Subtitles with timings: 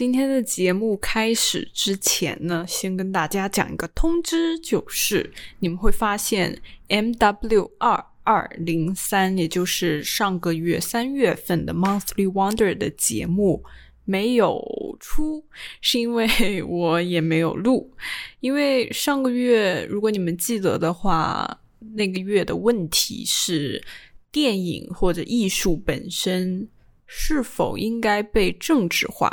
[0.00, 6.58] 今天的节目开始之前呢，先跟大家讲一个通知，就是你们会发现
[6.88, 13.62] M W 二二零三，也就是上个月三月份的 Monthly Wonder 的节目
[14.06, 14.64] 没有
[14.98, 15.44] 出，
[15.82, 17.92] 是因为我也没有录。
[18.40, 21.60] 因为上个月，如果你们记得的话，
[21.94, 23.84] 那个月的问题是
[24.32, 26.66] 电影或者艺术本身。
[27.12, 29.28] 是否应该被政治化？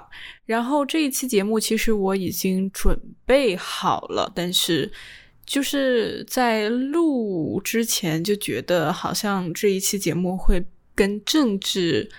[0.46, 4.92] 然后这一期节目其实我已经准备好了，但是
[5.46, 12.10] 就是在录之前就觉得好像这一期节目会跟政治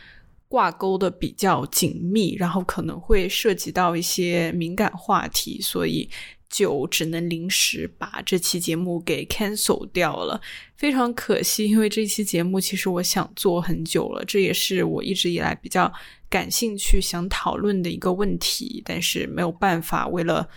[0.46, 6.09] 挂钩的比较紧密，然后可能会涉及到一些敏感话题，所以。
[6.51, 10.41] 就只能临时把这期节目给 cancel 掉了，
[10.77, 11.66] 非常可惜。
[11.66, 15.93] 因为这期节目其实我想做很久了，这也是我一直以来比较
[16.29, 20.49] 感兴趣、想讨论的一个问题，但是没有办法，为了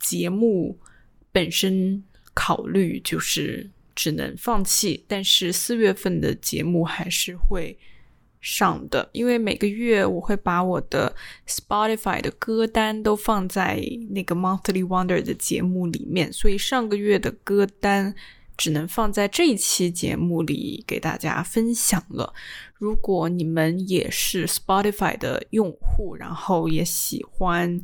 [0.00, 0.78] 节目
[1.32, 2.02] 本身
[2.34, 5.04] 考虑，就是只能放弃。
[5.06, 7.78] 但是四月份的节目还是会。
[8.40, 11.14] 上的，因为每个月我会把我的
[11.46, 18.14] Spotify 的歌单都放在那个 Monthly Wonder 的节目里面，所以上个月的歌单
[18.56, 22.32] 只能放在这一期节目里给大家分享了。
[22.74, 27.82] 如果你们也是 Spotify 的用户，然后也喜欢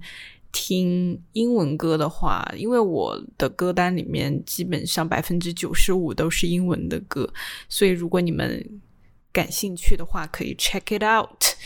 [0.53, 7.33] 听英文歌的话，因为我的歌单里面基本上百分之九十五都是英文的歌，
[7.69, 8.80] 所以如果你们
[9.33, 11.57] 感兴趣的话，可以 check it out。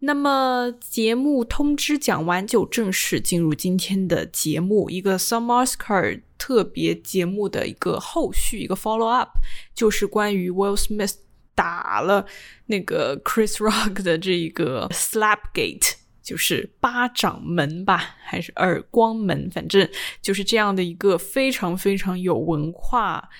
[0.00, 4.90] 那么节目通知讲完，就正式进入今天的节目。
[4.90, 9.38] 一个 Summer Oscar 特别节目的一个后续，一个 follow up，
[9.72, 11.14] 就是关于 Will Smith
[11.54, 12.26] 打了
[12.66, 19.88] 那个 Chris Rock 的这一个 Slapgate，就是巴掌门吧，还是耳光门，反正
[20.20, 23.30] 就是这样的一个非常非常有文化。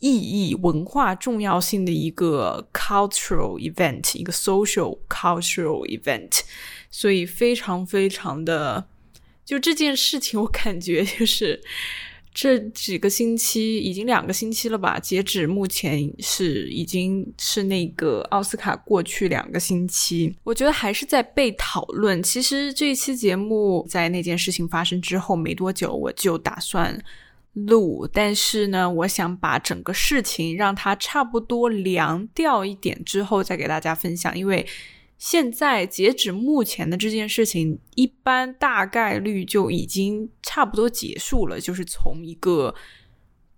[0.00, 6.40] 意义、文化重要性的一个 cultural event，一个 social cultural event，
[6.90, 8.86] 所以非常非常的，
[9.44, 11.62] 就这件事情，我感觉就是
[12.32, 14.98] 这几个星期，已经两个星期了吧？
[14.98, 22.22] 截止目前是已经是那个奥斯卡过去两个星期，我觉得还是在被讨论。
[22.22, 26.98] 其实这一期节目在那件事情发生之后没多久，我就打算。
[27.52, 34.64] 录，但是呢，我想把整个事情让它差不多凉掉一点之后再给大家分享，因为
[35.18, 41.60] 现在截止目前的这件事情，一般大概率就已经差不多结束了。
[41.60, 42.72] 就是从一个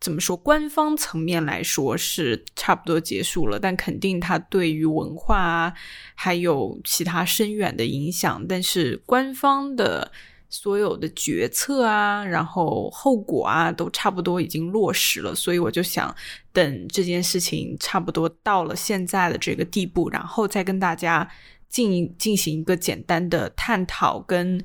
[0.00, 5.74] 怎么说，官方层面来说是差不多结束了，但肯定它对于文化啊
[6.14, 10.10] 还有其他深远的影响，但是官方的。
[10.52, 16.14] 所有的决策啊，然后后果啊，都差不多已经落实了，所以我就想
[16.52, 21.26] 等这件事情差不多到了现在的这个地步，然后再跟大家
[21.70, 24.62] 进进行一个简单的探讨跟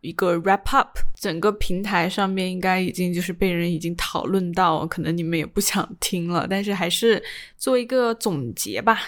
[0.00, 0.98] 一个 wrap up。
[1.14, 7.22] 整个平台上面应该已经就是被人已经讨论到，可能你们也不想听了，但是还是
[7.56, 8.98] 做一个总结吧。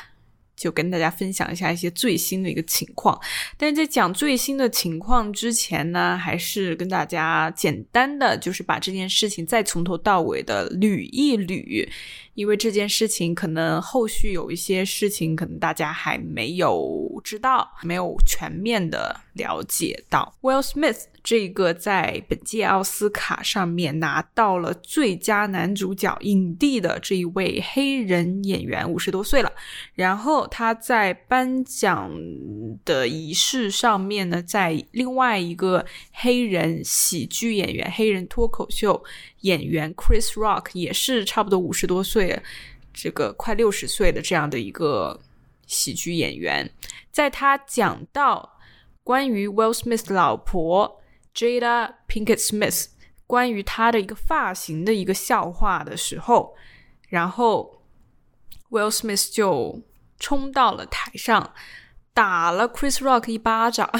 [0.62, 3.20] 就跟大家分享一下一些最新的一个情况，
[3.56, 11.88] 但是在讲最新的情况之前呢，还是跟大家简单的就是把这件事情再从头到尾的捋一捋，
[12.34, 20.34] 因为这件事情可能后续有一些事情可能大家还没有知道，没有全面的了解到。
[20.42, 29.52] Will Smith 这个在本届奥斯卡上面拿到了最佳男主角影帝的这一位黑人演员，五十多岁了，
[29.94, 30.42] 然后。
[30.52, 32.10] 他在颁奖
[32.84, 39.02] 的仪式上面呢，在另外一个黑人喜剧演员、黑人脱口秀
[39.40, 42.21] 演员 Chris Rock 也是差不多五十多岁，
[42.92, 45.20] 这个快六十岁的这样的一个
[45.66, 46.70] 喜剧演员，
[47.10, 48.58] 在他讲到
[49.02, 51.00] 关于 Will Smith 老婆
[51.34, 52.86] Jada Pinkett Smith
[53.26, 56.54] 关于他的一个发型的一个笑话的时候，
[57.08, 57.82] 然后
[58.70, 59.82] Will Smith 就。
[60.24, 61.52] 冲到了台上，
[62.14, 63.90] 打了 Chris Rock 一巴掌，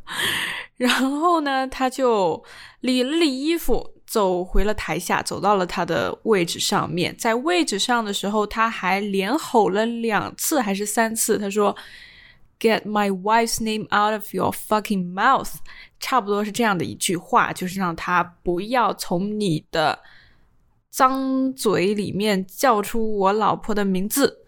[0.78, 2.42] 然后呢，他就
[2.80, 7.16] 理了理衣服，走回了台下，走到了他的位置上面。
[7.16, 11.76] 在位置上的时候，他还连吼了两次还是三次，他说
[12.58, 15.52] ：“Get my wife's name out of your fucking mouth。”
[16.00, 19.96] 差不多是这样的一句话，就是让他不要从你的
[20.90, 24.38] 脏嘴里面叫出我老婆的名字。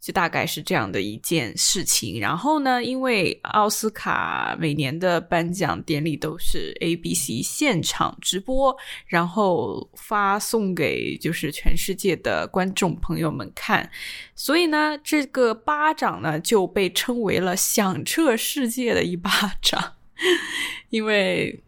[0.00, 2.20] 就大概是这样的一件事情。
[2.20, 13.90] 然后呢，因为奥斯卡每年的颁奖典礼都是 ABC 现场直播，然后发送给就是全世界的观众朋友们看，
[14.34, 19.30] 所以呢，这个巴掌呢就被称为了响彻世界的一巴
[19.60, 19.94] 掌，
[20.90, 21.62] 因为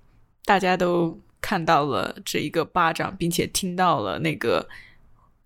[0.44, 4.68] 大家都看到了这一个巴掌，并且听到了那个。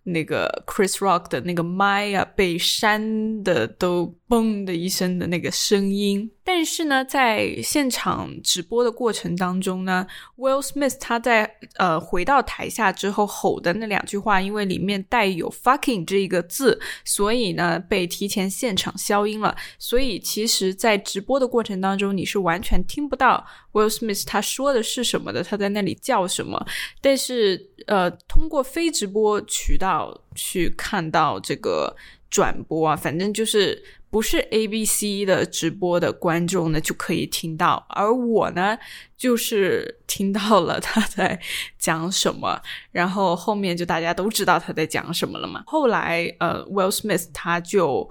[0.05, 6.31] 那个 Chris Rock 的那个麦啊，被扇的都嘣的一声的那个声音。
[6.47, 10.07] 但是呢，在现场直播的过程当中呢
[10.37, 19.57] ，Will Smith 他在呃回到台下之后吼的那两句话，因为里面带有 fucking 这一个字，所以呢被提前现场消音了。
[19.79, 23.43] 所以其实，在直播的过程当中，你是完全听不到
[23.73, 26.63] Will Smith 他说的是什么的，他在那里叫什么。
[27.01, 31.97] 但是呃，通过非直播渠道去看到这个
[32.29, 33.83] 转播啊，反正就是。
[34.15, 38.79] 不是 A B C 的直播的观众呢，就可以听到，而我呢，
[39.17, 41.41] 就是听到了他在
[41.81, 42.63] 讲什么，
[42.93, 45.65] 然后后面就大家都知道他在讲什么了嘛。
[45.67, 48.09] 后来，呃，Will Smith 他就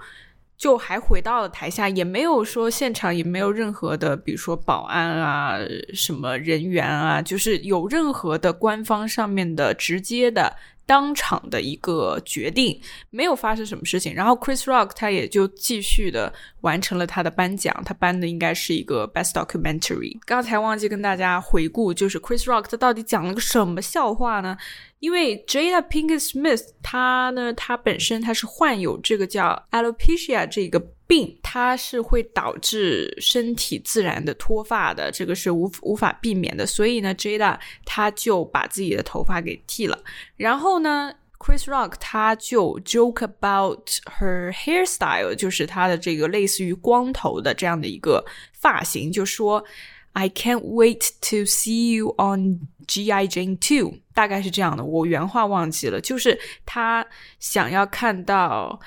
[0.57, 5.57] 就还回到了台下，也没有说现场也没有任何的，比如说保安啊、
[5.93, 10.57] 什么人员啊，就是有任何的官方上面的直接的。
[10.85, 14.13] 当场的一个决定，没有发生什么事情。
[14.13, 20.17] 然后 Chris Rock 他也就继续的完成了他的颁奖，他颁的应该是一个 Best Documentary。
[20.25, 24.57] 刚才忘记跟大家回顾，就是 Chris Rock 他到底讲了个什么笑话呢？
[24.99, 30.81] 因为 Jada Pinkett Smith 他呢，他本身他是患有这个叫 alopecia 这个。
[31.05, 36.65] 病它是会导致身体自然的脱发的，这个是无无法避免的。
[36.65, 40.03] 所以呢，Jada 他就把自己的头发给剃了。
[40.37, 43.87] 然后呢，Chris Rock 他就 joke about
[44.19, 49.63] her hairstyle，就是他的这个类似于光头的这样的一个发型，就说
[50.13, 53.27] I can't wait to see you on G.I.
[53.27, 54.83] Jane Two，大概是这样的。
[54.83, 57.05] 我原话忘记了，就是他
[57.39, 58.79] 想要看到。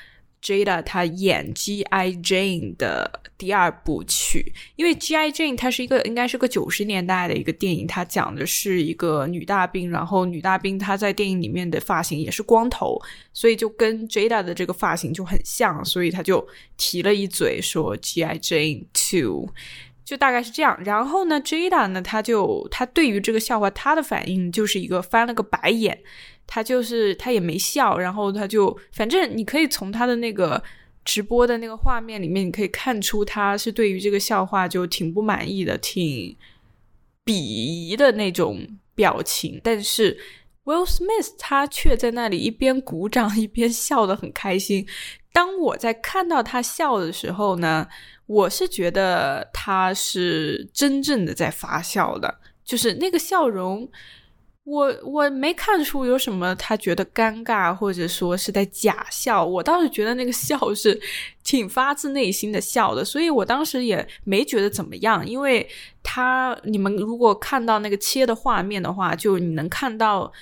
[0.46, 2.12] Jada 他演 G.I.
[2.22, 5.32] Jane 的第二部曲，因为 G.I.
[5.32, 12.96] Jane 它是一个应该是个九十年代的一个电影，它讲的是一个女大兵，然后女大兵她在电影里面的发型也是光头，
[13.32, 16.46] 所以就跟 Jada 的这个发型就很像，所以他就
[16.76, 18.38] 提了一嘴说 G.I.
[18.38, 19.48] Jane Two，
[20.06, 20.80] 就大概是这样。
[20.84, 26.02] 然后呢，Jada 呢，他就他对于这个笑话，他的反应就是一个翻了个白眼。
[26.46, 30.62] 他就是他也没笑，然后他就反正你可以从他的那个
[31.04, 36.36] 直播的那个画面里面，你可以看出他是对于这个笑话就挺不满意的，挺
[37.24, 38.64] 鄙夷的那种
[38.94, 39.60] 表情。
[39.64, 40.16] 但是
[40.62, 44.86] Will Smith 他却在那里一边鼓掌一边笑得很开心。
[45.32, 47.88] 当我在看到他笑的时候呢，
[48.26, 53.88] 我是觉得他是真正的在发笑的，就是那个笑容。
[54.64, 59.44] 我我没看出有什么他觉得尴尬，或者说是在假笑。
[59.44, 61.00] 我倒是觉得那个笑是
[61.44, 65.24] 挺发自内心的笑的，所以我当时也没觉得怎么样。
[65.24, 65.64] 因为
[66.02, 70.32] 他你们如果看到那个切的画面的话，就你能看到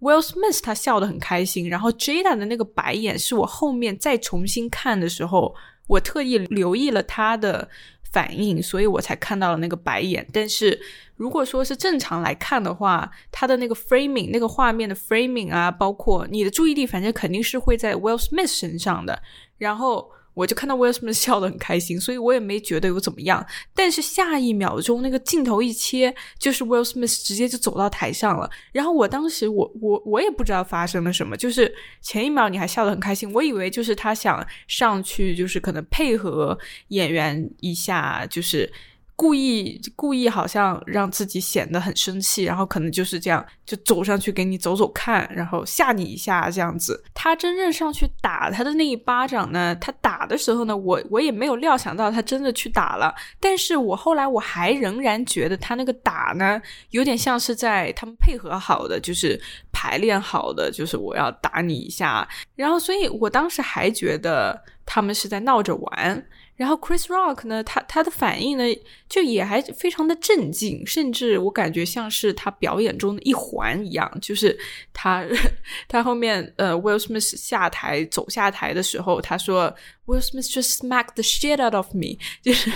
[0.00, 5.54] Will Smith 他笑得很开心，然后 Jada 的那个白眼是我后面再重新看的时候，
[5.86, 7.68] 我特意留意了他的。
[8.14, 10.24] 反应，所以我才看到了那个白眼。
[10.32, 10.80] 但是
[11.16, 19.20] 如果说是正常来看的话，他的那个 framing，那个画面的 framing 啊，包括你的注意力，反正肯定是会在 Will Smith 身上的。
[19.58, 20.08] 然后。
[20.34, 23.44] 我就看到 Will Smith 笑得很开心，所以我也没觉得有怎么样。
[23.74, 28.50] 但是下一秒钟，那个镜头一切，就是 Will Smith 直接就走到台上了。
[28.72, 31.72] 然后我当时，我我我也不知道发生了什么，就是
[32.02, 38.72] 前一秒你还笑得很开心，我以为就是他想上去，就是可能配合演员一下，就是。
[39.16, 47.02] 故意故意好像让自己显得很生气，然后可能就是这样，就走上去给你走走看，然后吓你一下这样子。
[47.14, 53.14] 他真正上去打他的那一巴掌呢，他打的时候呢，我我也没有料想到他真的去打了。
[53.38, 59.40] 但是我后来我还仍然觉得他那个打呢，有点像是在他们配合好的，就是
[59.70, 62.28] 排练好的，就是我要打你一下。
[62.56, 66.26] 然后，所以我当时还觉得他们是在闹着玩。
[66.56, 68.64] 然后 Chris Rock 呢，他他的反应呢，
[69.08, 74.10] 就也还非常的镇静，甚至我感觉像是他表演中的一环一样。
[74.20, 74.56] 就是
[74.92, 75.24] 他
[75.88, 79.74] 他后面呃，Will Smith 下台走下台的时候，他说
[80.06, 82.70] Will Smith just smacked the shit out of me，就是，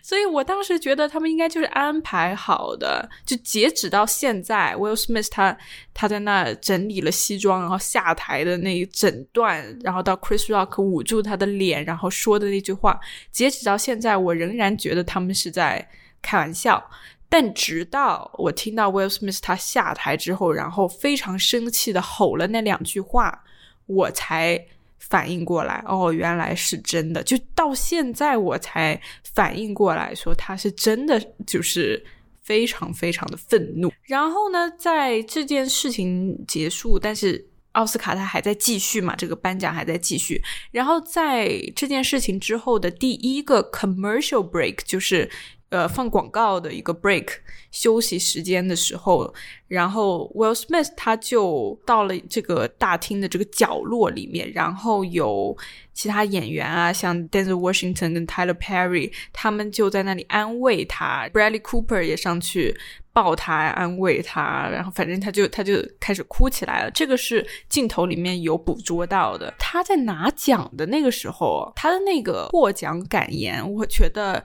[0.00, 5.58] 所以我当时觉得他们应该就是安排好的，就截止到现在，Will Smith 他
[5.92, 13.00] 他在那整理了西装，然后下台的那一整段，然后到 Chris Rock 捂住他的脸，然后说的那句话，
[13.32, 15.88] 截止到现在，我仍然觉得他们是在
[16.22, 16.88] 开玩笑。
[17.28, 23.42] 但直到我听到 Will Smith 他下台之后，然后非常生气的吼了那两句话，
[23.86, 24.64] 我才。
[25.08, 27.22] 反应过来哦，原来是真的。
[27.22, 29.00] 就到现在我才
[29.34, 32.02] 反应过来，说他是真的，就是
[32.42, 33.92] 非常非常的愤怒。
[34.04, 40.40] 然后呢，在这件事情结束，但是奥斯卡他还在继续嘛，这个颁奖还在继续。
[40.70, 45.28] 然后在这件事情之后的第一个 commercial break，就是。
[45.72, 47.28] 呃，放广告的一个 break
[47.70, 49.32] 休息时间的时候，
[49.68, 55.56] 然后 Will Smith 他就到了这个大厅的这个角落里面，然后有
[55.94, 62.78] 其他演员啊，像 Denzel Washington 跟 Tyler Perry，他们就在那里安慰他，Bradley Cooper 也上去
[63.14, 66.90] 抱他安慰他，然后反正他就他就开始哭起来了。
[66.90, 69.54] 这个是镜头里面有捕捉到的。
[69.58, 74.44] 他在拿奖的那个时候，他的那个获奖感言，我觉得。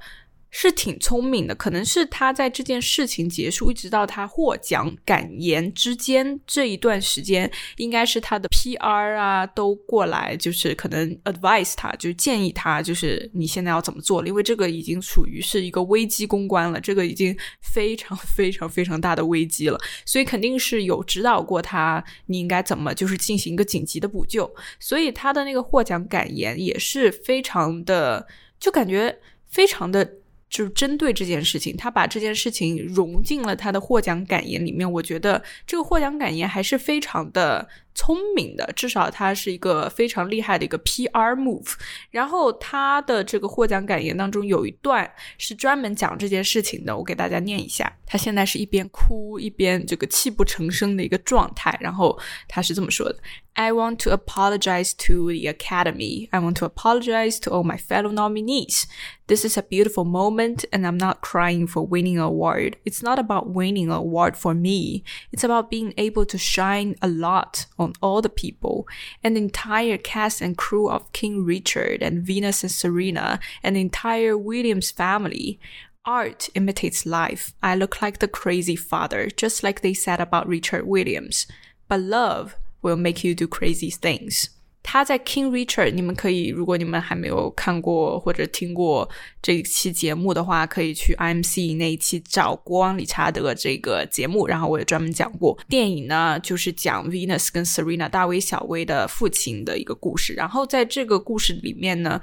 [0.49, 24.49] 是挺聪明的，可能是他在这件事情结束一直到他获奖感言之间这一段时间，应该是他的 PR 啊都过来，就是可能 advise 他，就建议他，就是你现在要怎么做了，因为这个已经属于是一个危机公关了，这个已经非常非常非常大的危机了，所以肯定是有指导过他，你应该怎么就是进行一个紧急的补救，
[24.79, 28.25] 所以他的那个获奖感言也是非常的，
[28.59, 30.09] 就感觉非常的。
[30.49, 34.89] 就是针对这件事情，他把这件事情融进了他的获奖感言里面。
[34.91, 37.67] 我觉得这个获奖感言还是非常的。
[37.99, 41.73] 聪明的，至少他是一个非常厉害的一个 PR move。
[42.11, 47.91] 然后他的这个获奖感言当中有一段是专门讲这件事情的，我给大家念一下。
[48.05, 51.75] 他现在是一边哭一边这个泣不成声的一个状态。
[51.81, 52.15] 然后
[52.47, 53.17] 他是这么说的
[53.57, 56.29] ：“I want to apologize to the Academy.
[56.31, 58.85] I want to apologize to all my fellow nominees.
[59.25, 62.77] This is a beautiful moment, and I'm not crying for winning an award.
[62.85, 65.03] It's not about winning an award for me.
[65.31, 68.87] It's about being able to shine a lot on.” all the people,
[69.23, 74.37] the entire cast and crew of King Richard and Venus and Serena, and the entire
[74.37, 75.59] Williams family.
[76.05, 77.53] Art imitates life.
[77.61, 81.47] I look like the crazy father, just like they said about Richard Williams.
[81.89, 82.55] But love
[82.87, 84.45] will make you do crazy things.
[84.89, 89.09] 他在 King Richard，你们可以，如果你们还没有看过或者听过
[89.41, 95.57] 这一期节目的话，可以去 IMC 那一期找国王理查德这个节目，然后我也专门讲过。
[95.67, 100.33] 电影呢，就是讲 Venus 跟 Serena 大威小威的父亲的一个故事。
[100.35, 102.21] 然后在这个故事里面呢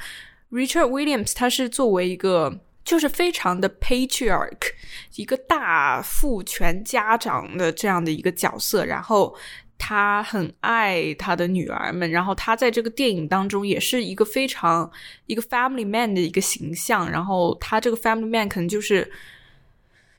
[0.50, 4.70] ，Richard Williams 他是作为一个就是非常的 patriarch，
[5.16, 9.36] 一个大父权家长的这样的一个角色，然后。
[9.78, 14.90] 他很爱他的女儿们，然后他在这个电影当中也是一个非常
[15.26, 19.10] 一个 family man 的一个形象，然后他这个 family man 可能就是。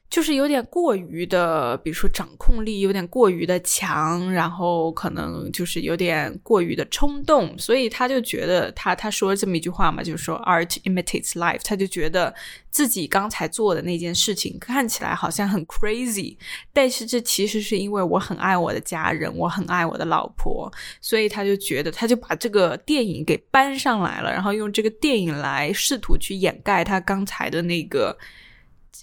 [0.07, 12.33] 就是有点过于的，比如说掌控力有点过于的强，然后可能就是有点过于的冲动，所以他就觉得他他说了这么一句话嘛，就是说 art imitates life，他就觉得
[12.69, 16.37] 自己刚才做的那件事情看起来好像很 crazy，
[16.71, 20.71] 但是这其实是因为我很爱我的家人，我很爱我的老婆，
[21.01, 28.17] 所以他就觉得他就把这个电影给搬上来了，然后用这个电影来试图去掩盖他刚才的那个。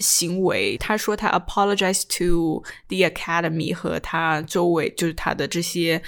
[0.01, 6.03] 行为，他说他 apologize to the academy 和他周围就是他的这些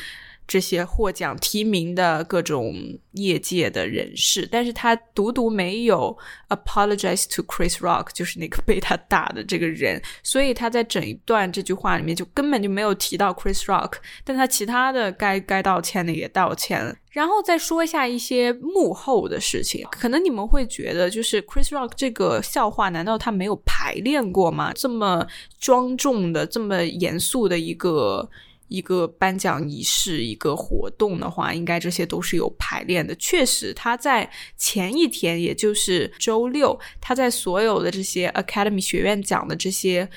[0.47, 2.75] 这些获奖提名的各种
[3.13, 6.17] 业界的人士，但是他独独没有
[6.49, 16.95] apologize to Chris Rock，就是那个被他打的这个人，所以他在整一段这句话里面就根本就没有提到 Chris Rock，但他其他的该该道歉的也道歉了。
[17.11, 24.73] 然后再说一下一些幕后的事情，可能你们会觉得，就是 Chris Rock 这个笑话，难道他没有排练过吗？
[24.75, 25.25] 这么
[25.61, 28.29] 庄重的、这么严肃的一个
[28.69, 33.15] 一个颁奖仪式、一个活动的话，应该这些都是有排练的。
[33.17, 40.09] 确实，他在前一天，也就是周六，他在所有的这些 Academy 学院奖的这些。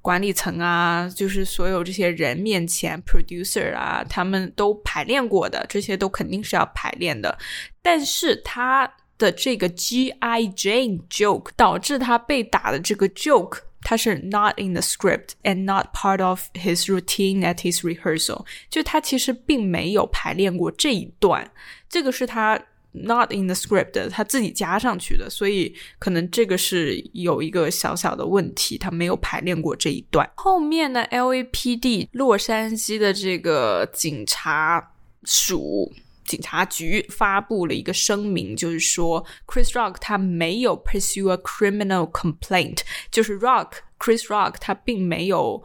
[0.00, 7.36] 管理层啊，就是所有这些人面前，producer 啊，他们都排练过的，这些都肯定是要排练的。
[7.82, 16.86] 但是他的这个 G I Jane joke 导致他被打的这个 joke，他是 not in the script and not part of his
[16.86, 21.50] routine at his rehearsal，就他其实并没有排练过这一段，
[21.88, 22.60] 这个是他。
[22.92, 30.28] not in the script，他自己加上去的，所以可能这个是有一个小小的问题，他没有排练过这一段。
[30.36, 34.92] 后面呢，LAPD 洛杉矶的这个警察
[35.24, 35.92] 署。
[36.28, 45.60] 警察局发布了一个声明，就是说 Chris Rock 他没有 pursue a criminal complaint，就是 Rock Chris Rock 他并没有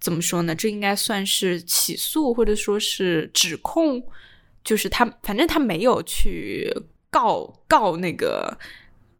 [0.00, 0.54] 怎么说呢？
[0.54, 4.02] 这应该算是起诉或者说是指控，
[4.64, 6.74] 就是他反正他没有去
[7.10, 8.58] 告告那个。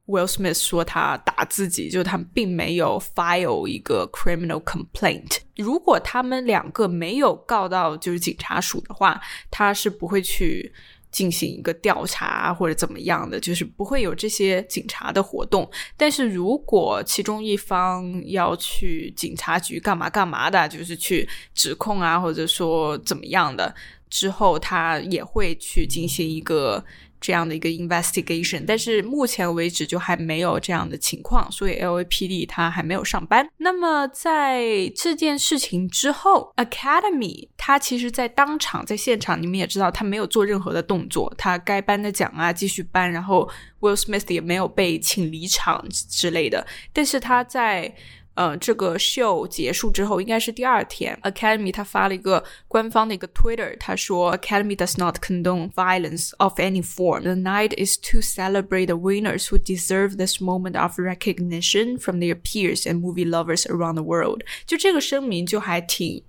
[0.07, 5.39] Will Smith 说他打自己，就他并没有 file 一个 criminal complaint。
[5.57, 9.21] 如果他们两个没有告到就是警察署的话，
[9.51, 10.73] 他是不会去
[11.11, 15.69] 进行一个调查或者怎么样的，就是不会有这些警察的活动。
[15.97, 23.75] 但是如果其中一方要去警察局干嘛干嘛的，就是去指控啊，或者说怎么样的，
[24.09, 26.85] 之后他也会去进行一个。
[27.21, 33.49] 这样的一个 investigation，但是目前为止就还没有这样的情况，所以 LAPD 他还没有上班。
[33.59, 43.49] 那么在这件事情之后，Academy 他其实在当场在现场，你们也知道他没有做任何的动作，他该颁的奖啊继续颁，然后
[43.81, 47.95] Will Smith 也没有被请离场之类的，但是他在。
[48.36, 57.24] 呃，这个秀结束之后，应该是第二天，Academy 他发了一个官方的一个 Twitter，他说，Academy does not condone violence of any form.
[57.24, 62.36] The night is to celebrate the winners who deserve this moment of recognition from their
[62.36, 64.44] peers and movie lovers around the world。
[64.66, 66.24] 就这个声明就还挺。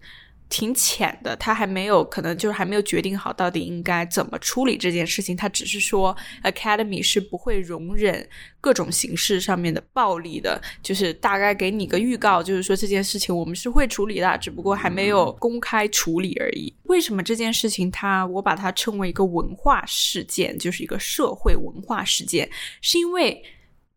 [0.49, 5.35] 挺浅的，他还没有可能就是还没有决定好到底应该怎么处理这件事情。
[5.35, 8.27] 他只是说，Academy 是不会容忍
[8.61, 16.73] 各种形式上面的暴力的，就是大概给你个预告，就是说这件事情我们是会处理的，只不过还没有公开处理而已。
[16.83, 22.49] 为什么这件事情它我把它称为一个文化事件，就是一个社会文化事件，
[22.81, 23.43] 是因为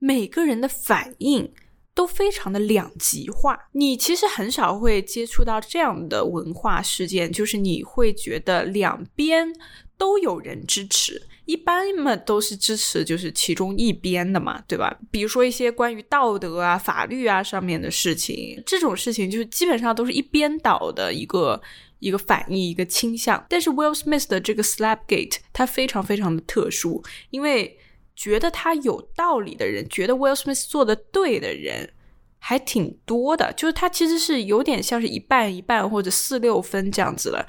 [0.00, 1.52] 每个人的反应。
[2.00, 9.52] 都非常的两极化，你其实很少会接触到这样的文化事件，就是你会觉得两边
[9.98, 14.98] 都有人支持，一般嘛都是支持就是其中一边的嘛，对吧？
[15.10, 21.60] 比如说一些关于道德啊、法律啊上面的事情，这种事情就是基本上都是一边倒的一个
[21.98, 23.44] 一个反应、一个倾向。
[23.46, 27.76] 但是 Will Smith 的这个 Slapgate 它非常非常的特殊，因为。
[28.20, 31.90] 觉得他有道理的人，觉得 Will Smith 做的对的人，
[32.38, 33.50] 还挺多的。
[33.54, 37.46] 就是他其实是有点像是一半一半或者四六分这样子了。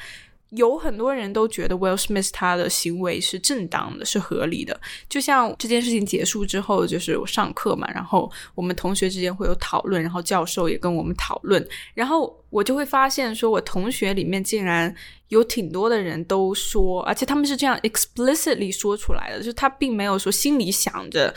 [0.52, 4.80] 有很多人都觉得 Will Smith 他的行为是正当的，是合理的。
[5.08, 14.94] 就像这件事情结束之后，就是我上课嘛，然后我们同学之间会有讨论，然后教授也跟我们讨论，然后我就会发现，说我同学里面竟然
[15.30, 21.34] 有挺多的人都说，而且他们是这样 explicitly 说出来的，就是他并没有说心里想着。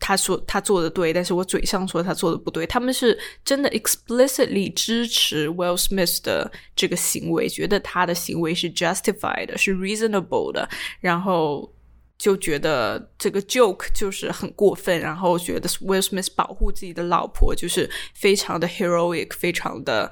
[0.00, 2.66] 他说他做的对，但是我嘴上说他做的不对。
[2.66, 10.68] 他们是真的 explicitly 支持 Will Smith 的这个行为，觉得他的行为是 justified 是 reasonable 的，
[11.00, 11.70] 然后
[12.18, 20.10] 就觉得这个 joke 就是很过分，然后觉得 Will Smith 保护自己的老婆就是非常的 heroic，非常的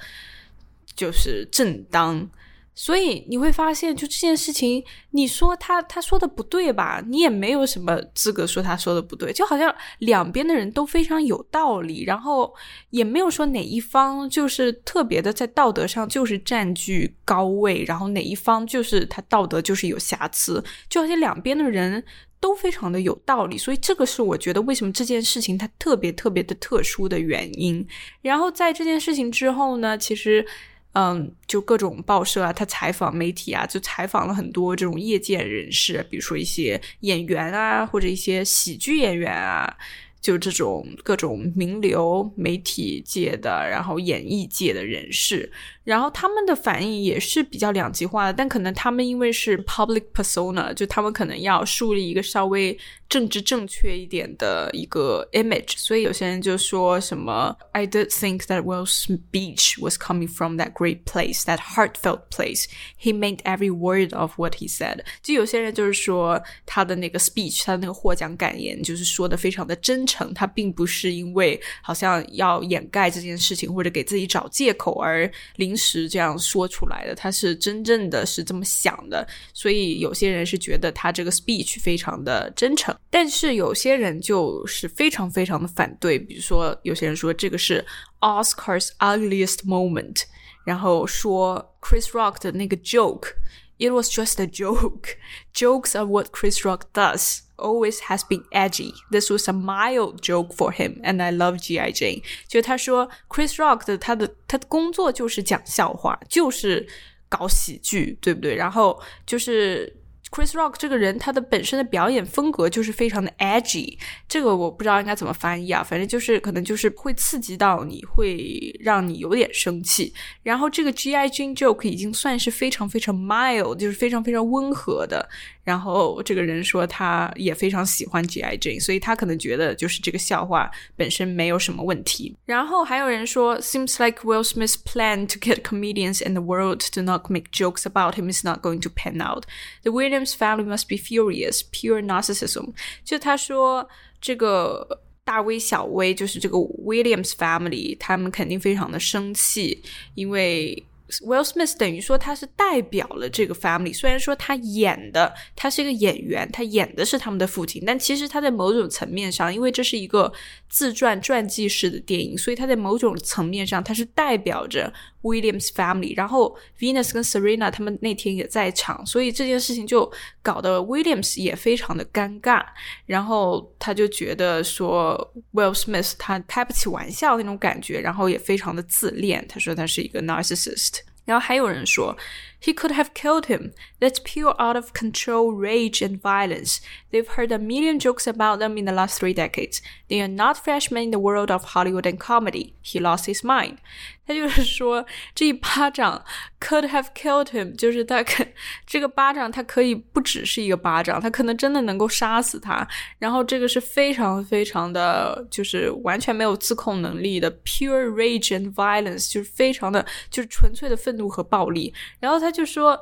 [0.95, 2.31] 就是正当。
[2.81, 7.03] 所以你会发现，就这件事情，你说他他说的不对吧？
[7.05, 12.55] 你也没有什么资格说他说的不对，就好像两边的人都非常有道理，然后
[12.91, 22.05] 也没有说哪一方就是特别的在道德上就是占据高位，然后哪一方就是他道德就是有瑕疵，就好像两边的人
[22.39, 23.59] 都非常的有道理。
[23.59, 27.85] 所以这个是我觉得为什么这件事情它特别特别的特殊的原因。
[28.23, 30.47] 然后在这件事情之后呢，其实。
[30.93, 39.77] 嗯，就各种报社啊，他采访媒体啊，就采访了很多这种业界人士，比如说一些演员啊，或者一些喜剧演员啊。
[40.21, 45.51] 就这种各种名流、媒体界的，然后演艺界的人士，
[45.85, 48.33] 然后他们的反应也是比较两极化的。
[48.33, 52.77] 但可能他们因为是 public persona，就他们可能要树立一个稍微
[53.09, 62.65] 政治正确一点的一个 image，所以有些人就说什么：“I did think that Will's speech was coming from that great place, that heartfelt place.
[63.01, 70.08] He meant every word of what he said。”就有些人就是说他的那个 speech，他的那个获奖感言，就是说的非常的真。
[70.09, 79.27] 诚，他并不是因为好像要掩盖这件事情或者给自己找借口而临时这样说出来的，他是真正的是这么想的。
[79.53, 86.19] 所以有些人是觉得他这个 speech 非常的真诚，但是有些人就是非常非常的反对。
[86.19, 87.85] 比如说，有些人说这个是
[88.21, 90.23] Oscar's ugliest moment，
[90.65, 93.35] 然后说 Chris Rock 的那个 joke。
[93.81, 95.17] It was just a joke.
[95.55, 97.43] Jokes are what Chris Rock does.
[97.59, 98.95] Always has been edgy.
[99.11, 101.91] This was a mild joke for him, and I love G.I.
[101.91, 102.23] Jane.
[102.47, 106.87] 就他说，Chris Rock 的他的他的工作就是讲笑话，就是
[107.29, 108.55] 搞喜剧，对不对？
[108.55, 109.93] 然后就是
[110.31, 120.15] Chris Rock 这个人，他的本身的表演风格就是非常的 edgy，这个我不知道应该怎么翻译啊，反正就是可能就是会刺激到你，会让你有点生气。
[120.45, 121.29] 然后这个 G.I.
[121.29, 125.29] Jane joke 已经算是非常非常 mild，就是非常非常温和的。
[125.68, 128.58] 然后这个人说他也非常喜欢 G.I.
[128.58, 132.36] Jane，所以他可能觉得就是这个笑话本身没有什么问题。
[132.46, 138.16] 然后还有人说，seems like Will Smith's plan to get comedians in the world to not make jokes about
[138.16, 139.46] him is not going to pan out.
[139.84, 142.74] The Williams family must be furious, pure narcissism.
[143.04, 143.90] 就他说
[144.22, 145.02] 这个。
[145.26, 149.82] 大威小威就是这个 Williams family，他们肯定非常的生气，
[150.16, 150.84] 因为
[151.27, 160.33] Will Smith 等于说他是代表了这个 family，虽然说他演的他是一个演员，他演的是他们的父亲，但其实他在某种层面上，因为这是一个
[160.69, 164.93] 自传传记式的电影，所以他在某种层面上他是代表着
[165.23, 166.17] Williams family。
[166.17, 170.11] 然后 Venus 跟 Serena 他们那天也在场，所以这件事情就
[170.43, 172.65] 搞得 Williams 也非常的尴尬。
[173.07, 179.45] 然后他就觉得说 Will Smith 他开不起玩笑那种感觉，然后也非常的自恋。
[179.49, 181.01] 他说他是一个 narcissist。
[181.25, 182.17] 然后还有人说
[182.60, 183.74] ，He could have killed him.
[184.00, 186.80] That's pure out of control rage and violence.
[187.12, 189.82] They've heard a million jokes about them in the last three decades.
[190.10, 192.74] They are not freshmen in the world of Hollywood and comedy.
[192.82, 193.78] He lost his mind.
[194.26, 195.06] 他就是说，
[195.36, 196.24] 这一巴掌
[196.62, 198.46] could have killed him，就是他可
[198.88, 202.88] 这个巴掌，他可以不只是一个巴掌，他可能真的能够杀死他。
[203.20, 211.94] 然后这个是非常非常的，就是完全没有自控能力的 pure rage and violence，就是非常的，就是纯粹的愤怒和暴力。
[212.22, 213.00] 然后他 就说。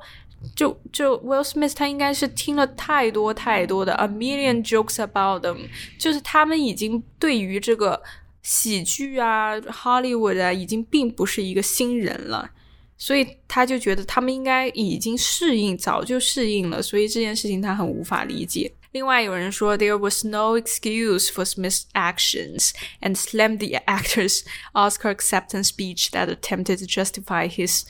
[0.55, 8.01] 就就 Will Smith 他应该是听了太多太多的 a million jokes about them，就是他们已经对于这个
[8.41, 12.49] 喜剧啊，Hollywood 啊，已经并不是一个新人了，
[12.97, 18.73] 所以他就觉得他们应该已经适应，早就适应了，所以这件事情他很无法理解。
[18.93, 24.41] 另外有人说，There was no excuse for Smith's actions and slammed the actor's
[24.73, 27.83] Oscar acceptance speech that attempted to justify his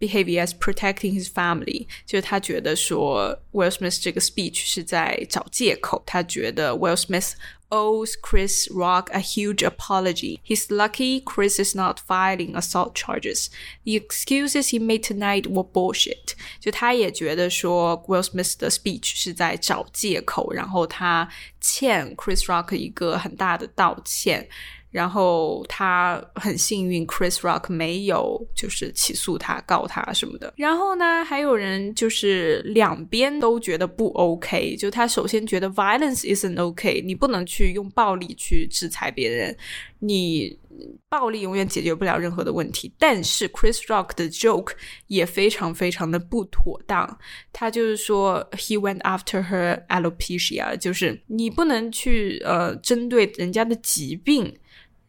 [0.00, 7.32] behavior as protecting his family，就是他觉得说 Will Smith 这个 speech 是在找借口，他觉得 Will Smith
[7.70, 10.38] owes Chris Rock a huge apology.
[10.44, 13.48] He's lucky Chris is not filing assault charges.
[13.84, 16.34] The excuses he made tonight were bullshit.
[16.60, 21.28] 就他也觉得说 Will Smith 的 speech 是在找借口，然后他
[21.60, 24.48] 欠 Chris Rock 一个很大的道歉。
[24.91, 30.53] 然后他很幸运，Chris Rock 没有就是起诉他、告他什么的。
[30.57, 34.75] 然后呢，还有人就是两边都觉得不 OK。
[34.75, 39.55] 就他首先觉得 violence isn't OK，你不能去用暴力去制裁别人，
[39.99, 40.59] 你
[41.07, 42.93] 暴力永远解决不了任何的问题。
[42.99, 44.73] 但是 Chris Rock 的 joke
[45.07, 47.17] 也非常非常的不妥当。
[47.53, 54.53] 他就是说，He went after her alopecia，就是你不能去呃针对人家的疾病。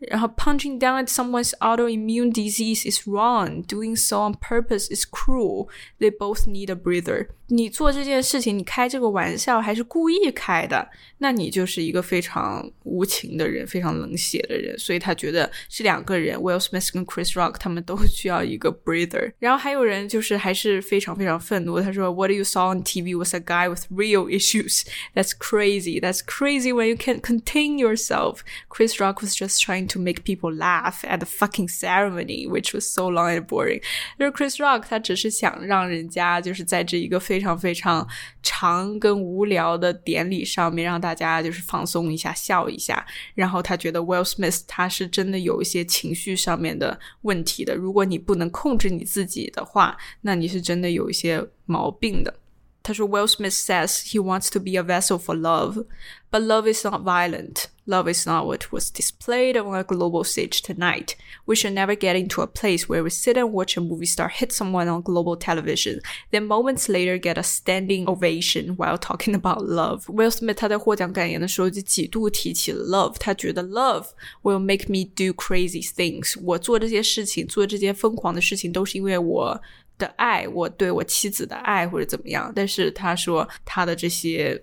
[0.01, 3.63] 然后 punching down at someone's autoimmune disease is wrong.
[3.65, 5.69] Doing so on purpose is cruel.
[5.99, 7.29] They both need a breather.
[7.49, 14.77] 你做这件事情，你开这个玩笑还是故意开的，那你就是一个非常无情的人，非常冷血的人。
[14.77, 19.31] 所以他觉得这两个人，Will Smith 跟 Chris Rock，他们都需要一个 breather。
[19.39, 24.83] 然后还有人就是还是非常非常愤怒，他说：“What you saw on TV was a guy with real issues.
[25.15, 26.01] That's crazy.
[26.01, 28.41] That's crazy when you can't contain yourself.
[28.67, 32.84] Chris Rock was just trying To make people laugh at the fucking ceremony, which was
[32.84, 33.80] so long and boring。”
[34.18, 38.06] 就是 Chris Rock，他只是想让人家就是在这一个非常非常
[38.42, 43.04] 长跟无聊的典礼上面，让大家就是放松一下，笑一下。
[43.34, 47.74] 然后他觉得 Will Smith 他是真的有一些情绪上面的问题的。
[47.74, 52.34] 如果你不能控制你自己的话，那你是真的有一些毛病的。
[52.83, 55.85] 他说，Will Smith says he wants to be a vessel for love,
[56.31, 57.65] but love is not violent.
[57.85, 61.15] Love is not what was displayed on a global stage tonight.
[61.45, 64.29] We should never get into a place where we sit and watch a movie star
[64.29, 65.99] hit someone on global television,
[66.31, 70.05] then moments later get a standing ovation while talking about love.
[70.07, 74.07] Will Smith 他在获奖感言的时候就几度提起了 love，他觉得 love
[74.43, 76.39] will make me do crazy things。
[76.41, 79.61] 我做这些事情，做这些疯狂的事情，都是因为我。
[80.02, 84.60] 的爱，我对我妻子的爱或者怎么样，但是他说他的这些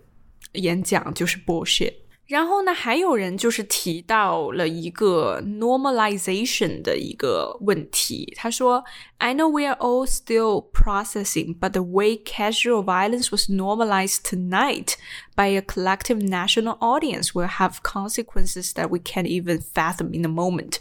[0.53, 1.93] 演讲就是 bullshit。
[2.27, 8.31] 然后呢，还有人就是提到了一个 normalization 的一个问题。
[8.35, 8.83] 他说
[9.17, 14.93] ：“I know we are all still processing, but the way casual violence was normalized tonight
[15.35, 20.29] by a collective national audience will have consequences that we can't even fathom in the
[20.29, 20.75] moment。”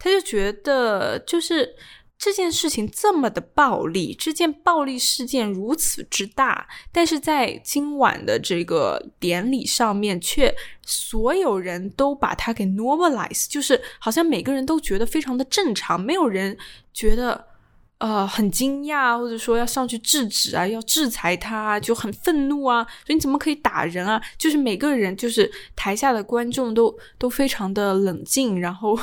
[0.00, 1.76] 他就觉得，就是。
[2.18, 10.54] 这件事情这么的暴力，这件暴力事件如此之大，但是在今晚的这个典礼上面，却
[10.86, 16.56] 所有人都把它给 normalize，就是好像每个人都觉得非常的正常，没有人
[16.92, 17.53] 觉得。
[17.98, 22.82] 呃，很惊讶，或者说要上去制止啊，要制裁他，就很愤怒啊。
[23.06, 24.20] 所以你怎么可以打人啊？
[24.36, 28.98] 就是每个人，就是台下的观众都都非常的冷静，然后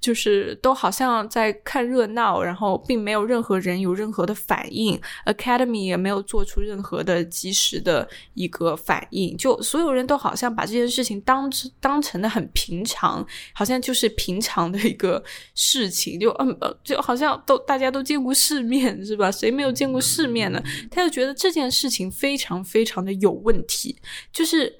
[0.00, 5.00] 就是都好像在看热闹，然后并没有任何人有任何的反应。
[5.24, 11.50] Academy 也没有做出任何的及时的一个反应，就所有人都好像把这件事情当
[11.80, 13.24] 当成的很平常，
[13.54, 15.22] 好像就是平常的一个
[15.54, 18.31] 事情，就嗯，就好像都大家都见过。
[18.32, 19.30] 世面是吧？
[19.30, 20.62] 谁没有见过世面呢？
[20.90, 23.96] 他就觉得这件事情非常非常的有问题，
[24.32, 24.74] 就是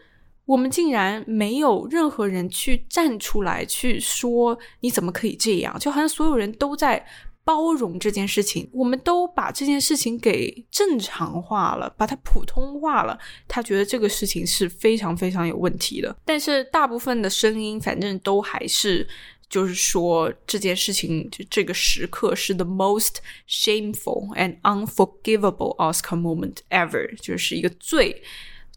[0.44, 7.04] 我们竟然没有任何人去站出来去说你怎么可以这样，就好像所有人都在
[7.44, 13.18] 包容这件事情，我们都把这件事情给正常化了，把它普通化了。
[13.48, 19.06] 他觉得这个事情是非常非常有问题的，但是大部分的声音反正都还是。
[19.51, 23.15] 就是说这件事情，就这个时刻是 the most
[23.47, 28.23] shameful and unforgivable Oscar moment ever，就是一个最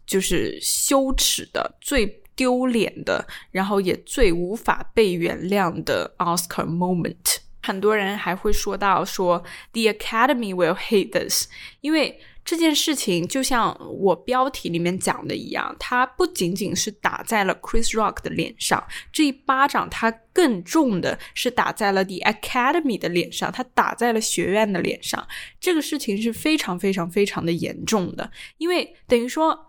[0.05, 7.37] 就是羞耻的、最丢脸的，然后也最无法被原谅的 Oscar moment。
[7.63, 11.47] 很多人还会说到说 the Academy will hate this，
[11.81, 12.19] 因为。
[12.46, 18.82] 这件事情就像我标题里面讲的一样，它不仅仅是打在了 Chris Rock 的脸上，
[19.12, 25.26] 这一巴掌它更重的是打在了 The Academy 的脸上，它打在了学院的脸上。
[25.60, 29.66] 这个事情是非常非常非常的严重的，因为等于说。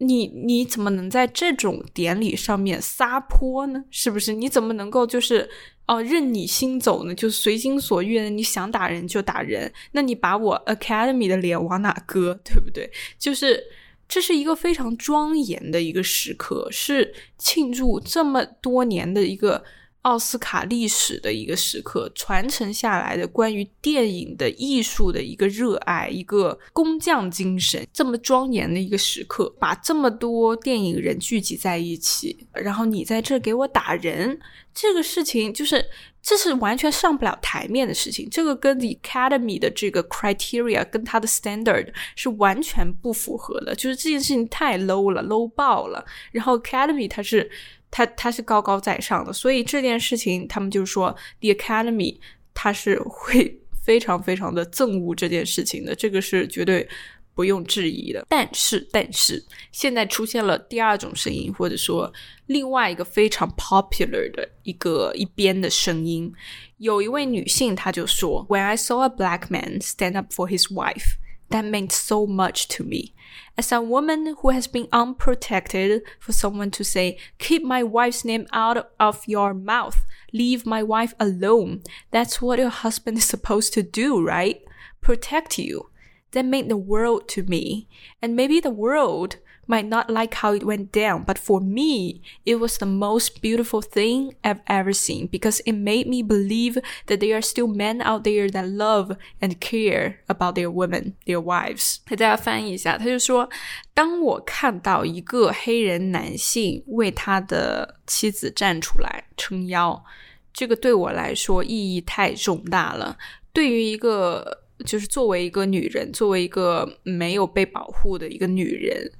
[0.00, 3.82] 你你怎么能在这种典礼上面撒泼呢？
[3.90, 4.32] 是不是？
[4.32, 5.50] 你怎么能够就是
[5.88, 7.12] 哦任你心走呢？
[7.12, 9.72] 就随心所欲的，你想打人就打人？
[9.90, 12.38] 那你把我 Academy 的脸往哪搁？
[12.44, 12.88] 对不对？
[13.18, 13.64] 就是
[14.06, 19.64] 这是一个非常庄严的一个时刻，是庆祝这么多年的一个。
[20.08, 34.40] 奥斯卡历史的一个时刻，传承下来的关于电影的艺术的一个热爱，一个工匠精神，这么庄严的一个时刻，把这么多电影人聚集在一起，然后你在这给我打人，
[34.72, 35.84] 这个事情就是
[36.22, 47.50] 这是完全上不了台面的事情，这个跟 The Academy 的这个 criteria 跟它的 standard 是完全不符合的，就是这件事情太 low 了，low 爆了，然后 Academy 它是。
[47.90, 52.18] 他他是高高在上的，所以这件事情他们就说，The Academy
[52.54, 56.88] 他是会非常非常的憎恶这件事情的，这个是绝对
[57.34, 58.26] 不用质疑的。
[58.28, 62.12] 但是，但是现在出现了第二种声音，或者说
[62.46, 66.32] 另外一个非常 popular 的一个一边的声音，
[66.76, 71.16] 有一位女性，她就说，When I saw a black man stand up for his wife。
[71.50, 73.12] that meant so much to me.
[73.56, 78.46] As a woman who has been unprotected, for someone to say, keep my wife's name
[78.52, 83.82] out of your mouth, leave my wife alone, that's what your husband is supposed to
[83.82, 84.62] do, right?
[85.00, 85.90] Protect you.
[86.32, 87.88] That meant the world to me.
[88.20, 89.36] And maybe the world
[89.67, 93.81] might not like how it went down, but for me, it was the most beautiful
[93.81, 98.23] thing I've ever seen because it made me believe that there are still men out
[98.23, 101.99] there that love and care about their women, their wives.
[102.05, 103.49] 给大家翻译一下，他就说：
[103.93, 110.03] 当我看到一个黑人男性为他的妻子站出来撑腰，
[110.51, 113.17] 这个对我来说意义太重大了。
[113.53, 119.11] 对于一个就是作为一个女人，作为一个没有被保护的一个女人，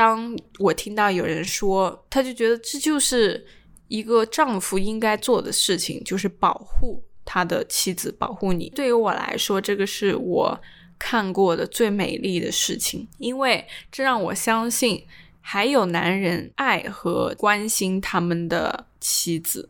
[0.00, 3.46] 当我听到有人说，他就觉得这就是
[3.88, 8.70] 一个丈夫应该做的事情，就是保护他的妻子，保护你。
[8.70, 10.58] 对于我来说，这个是我
[10.98, 15.04] 看过的最美丽的事情，因为这让我相信
[15.42, 19.68] 还有男人爱和关心他们的妻子。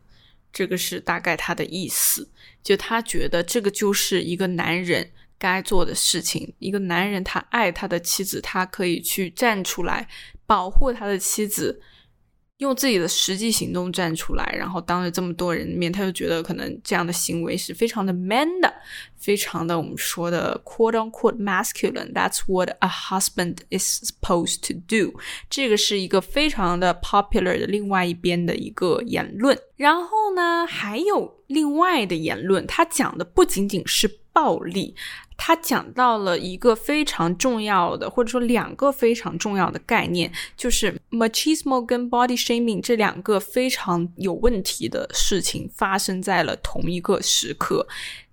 [0.53, 2.31] 这个是大概他的意思，
[2.62, 5.11] 就他觉得这个就是一个男人。
[5.40, 10.07] 该做的事情，一个男人他爱他的妻子，他可以去站出来
[10.46, 11.81] 保护他的妻子，
[12.59, 18.70] 用自己的实际行动站出来，然后当着这么多人面，他就觉得可能这样的行为是非常的 man 的，
[19.16, 22.12] 非常的我们说的 quote unquote masculine。
[22.12, 25.18] That's what a husband is supposed to do。
[25.48, 29.59] 这个是一个非常的 popular 的另外一边的一个言论。
[29.76, 34.95] 然后呢，还有另外的言论，他讲的不仅仅是暴力。
[35.43, 47.87] 他讲到了一个非常重要的，或者说两个非常重要的概念，就是 machismo 跟 body shaming 这两个非常有问题的事情发生在了同一个时刻。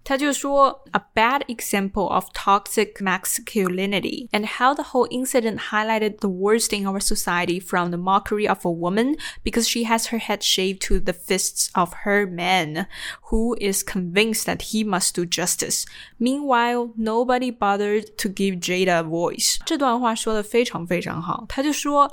[0.06, 6.84] 他就说，a bad example of toxic masculinity and how the whole incident highlighted the worst in
[6.84, 10.98] our society from the mockery of a woman because she has her head shaved to
[10.98, 12.88] the fists of her man,
[13.30, 15.84] who is convinced that he must do justice.
[16.18, 19.58] Meanwhile, nobody bothered to give Jada a voice.
[19.64, 22.10] 这段话说的非常非常好，他就说。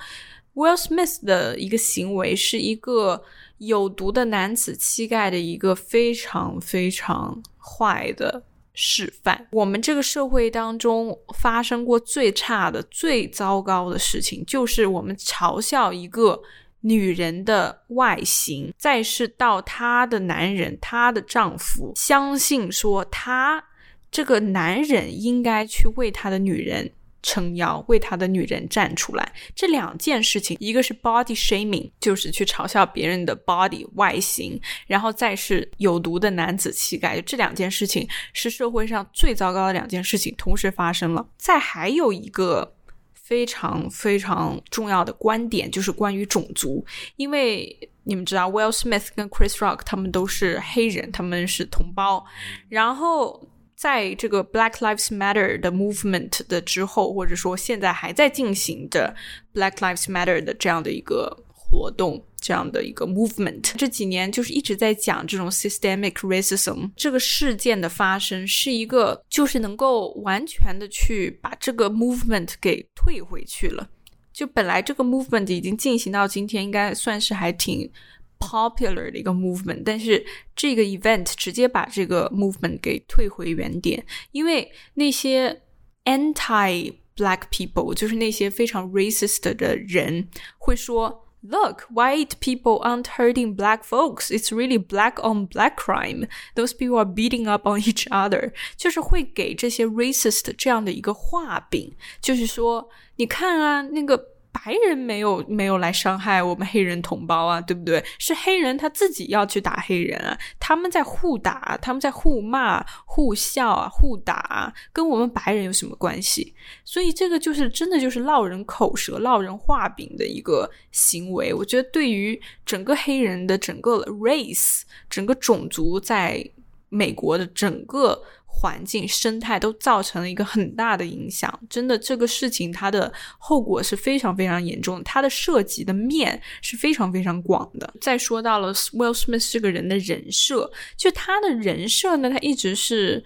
[0.56, 3.24] Will Smith 的一个行为是一个
[3.59, 9.47] 有毒的男子气概的一个非常非常坏的示范。
[9.53, 16.43] 我们这个社会当中发生过最差的、最糟糕的事情，就是我们嘲笑一个
[16.81, 23.65] 女人的外形，再是到她的男人、她的丈夫相信说他
[24.11, 26.93] 这个男人应该去为他的女人。
[27.25, 41.27] 撑腰为他的女人站出来，这两件事情，一个是 body shaming，就是去嘲笑别人的 body 外形，然后再是有毒的男子气概，这两件事情是社会上最糟糕的两件事情，同时发生了。
[41.39, 42.77] 再还有一个
[43.15, 46.85] 非常非常重要的观点，就是关于种族，
[47.17, 52.25] 因为你们知道 Will Smith 跟 Chris Rock 他们都是黑人，他们是同胞，
[52.69, 53.49] 然后。
[53.77, 59.15] 在这个 Black Lives Matter 的 movement 的之后，或者说现在还在进行的
[59.53, 73.89] Black Lives Matter 的这样的一个活动，这样的一个 movement，这几年就是一直在讲这种 systemic racism 这个事件的发生，是一个就是能够完全的去把这个 movement 给退回去了。
[74.33, 77.91] 就本来这个 movement 已经进行到今天，应该算是还挺。
[78.40, 85.62] popular 的一个 movement，但是这个 event 直接把这个 movement 给退回原点，因为那些
[86.06, 91.26] anti black people，就是那些非常 racist 的人会说。
[91.42, 94.30] Look, white people aren't hurting black folks.
[94.30, 96.28] It's really black on black crime.
[96.56, 98.52] Those people are beating up on each other.
[98.76, 104.33] 就是会给这些 racist 这样的一个画饼，就是说，你看啊，那个。
[104.55, 108.03] 白人没有没有来伤害我们黑人同胞啊，对不对？
[108.21, 116.55] 是黑人他自己要去打黑人啊，他们在互打，他们在互骂、互笑啊、互打，跟我们白人有什么关系？
[116.85, 121.53] 所以这个就是真的就是落人口舌、落人画饼的一个行为。
[121.53, 126.49] 我觉得对于整个黑人的整个 race、整个种族在
[126.89, 128.23] 美国的整个。
[128.57, 137.93] 环境生态都造成了一个很大的影响，真的，这个事情它的后果是非常非常严重的，它的涉及的面是非常非常广的。
[138.01, 143.25] 再说到了 Will Smith 这个人的人设，就他的人设呢，他一直是，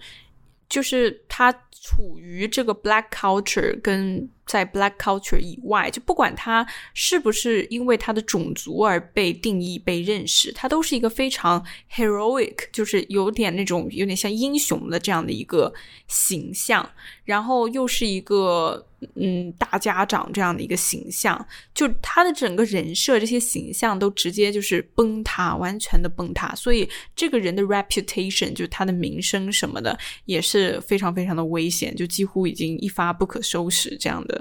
[0.67, 4.29] 就是他处于这个 Black culture 跟。
[4.49, 15.71] 在 Black culture 以外，就不管他是不是因为他的种族而被定义、被认识，他都是一个非常 heroic，就是有点那种有点像英雄的这样的一个
[16.07, 16.89] 形象，
[17.25, 18.83] 然后又是一个
[19.13, 34.38] 嗯大家长这样的一个形象，就他的整个人设这些形象都直接就是崩塌，完全的崩塌，所以这个人的 reputation 就他的名声什么的也是非常非常的危险，就几乎已经一发不可收拾这样的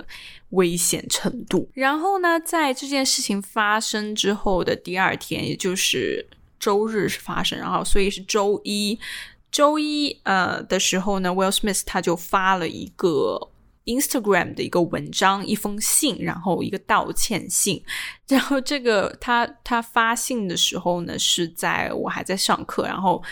[0.50, 1.68] 危险程度。
[1.74, 6.26] 然后呢，在这件事情发生之后的第二天，也就是
[6.58, 8.98] 周日是发生，然后所以是周一，
[9.50, 13.50] 周一呃的时候呢，Will Smith 他就发了一个
[13.84, 17.82] Instagram 的一个文章，一封信，然后一个道歉信。
[18.28, 23.22] 然后这个他他发信的时候呢，是在我还在上课，然后。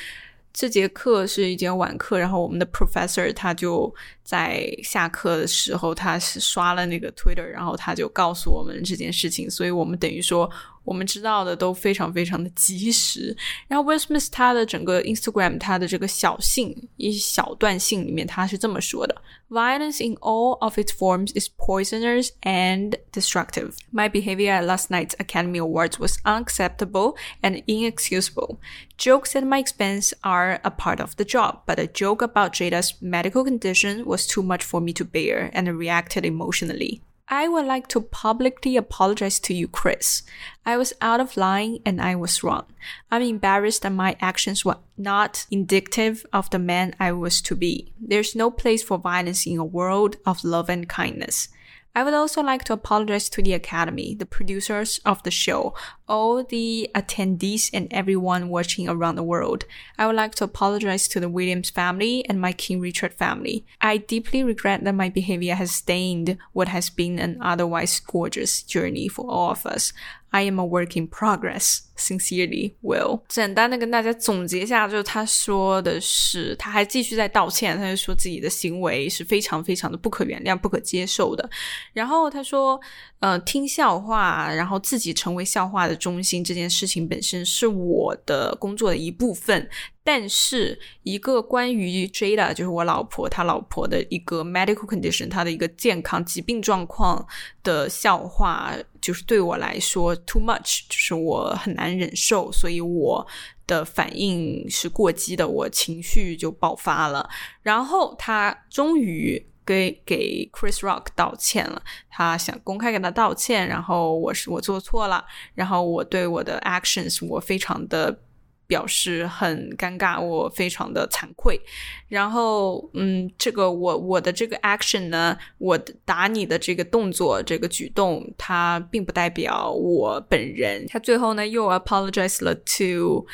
[0.56, 10.50] 这节课是一节晚课，然后我们的 professor 他就在下课的时候，他是刷了那个 Twitter，然后他就告诉我们这件事情，所以我们等于说。
[10.85, 13.35] 我们知道的都非常非常的及时。
[13.67, 23.73] 然后 Will Smith 他的整个 Instagram 他的这个小信一小段信里面他是这么说的：Violence in all of its forms is poisonous and destructive.
[23.93, 28.57] My behavior at last night's Academy Awards was unacceptable and inexcusable.
[28.97, 32.95] Jokes at my expense are a part of the job, but a joke about Jada's
[33.01, 37.01] medical condition was too much for me to bear, and I reacted emotionally.
[37.28, 40.22] I would like to publicly apologize to you, Chris.
[40.64, 42.66] I was out of line and I was wrong.
[43.10, 47.92] I'm embarrassed that my actions were not indicative of the man I was to be.
[48.00, 51.48] There's no place for violence in a world of love and kindness.
[51.96, 55.72] I would also like to apologize to the Academy, the producers of the show,
[56.06, 59.64] all the attendees, and everyone watching around the world.
[59.96, 63.64] I would like to apologize to the Williams family and my King Richard family.
[63.80, 69.08] I deeply regret that my behavior has stained what has been an otherwise gorgeous journey
[69.08, 69.94] for all of us.
[70.30, 71.80] I am a work in progress.
[71.96, 73.22] Sincerely, Will。
[73.26, 81.48] 简单的跟大家总结一下，就是他说的是，他还继续在道歉，他就说自己的行为是非常非常的不可原谅、不可接受的。
[81.94, 82.78] 然后他说，
[83.20, 89.66] 呃，听笑话，然后自己成为笑话的中心这件事情本身是我的工作的一部分。
[90.08, 97.26] 但是一个关于 Jada，就是我老婆，她老婆的一个 medical condition，她的一个健康疾病状况
[97.64, 103.26] 的笑话，就是对我来说 too much，就是我很难忍受，所以我
[103.66, 107.28] 的反应是过激的，我情绪就爆发了。
[107.62, 118.20] 然后他终于给给 Chris Rock 道歉了，他想公开给他道歉，然后我是我做错了，然后我对我的 actions 我非常的。
[118.66, 121.60] 表示很尴尬，我非常的惭愧。
[122.08, 130.86] 然后，嗯，这个我我的这个 action 呢，我打你的这个动作，这个举动，它并不代表我本人。
[130.88, 133.26] 他最后呢，又 apologize 了 to。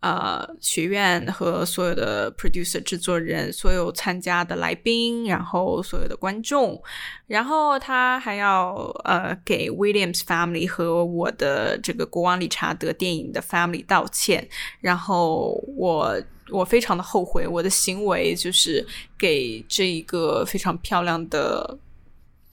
[0.00, 6.80] 呃，学院和所有的 producer 制作人，所有参加的来宾，然后所有的观众，
[7.26, 8.74] 然后他还要
[9.04, 14.48] 呃给 Williams family 和我的这个国王理查德电影的 family 道歉，
[14.80, 16.16] 然后我
[16.50, 18.86] 我非常的后悔，我的行为就是
[19.18, 21.76] 给这一个非常漂亮的。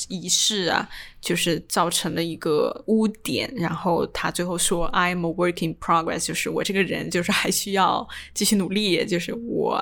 [0.07, 0.87] 仪式啊，
[1.21, 3.51] 就是造成了一个污点。
[3.55, 9.79] 然后他最后说：“I'm work in progress，就是我这个人就是还需要继续努力，就是我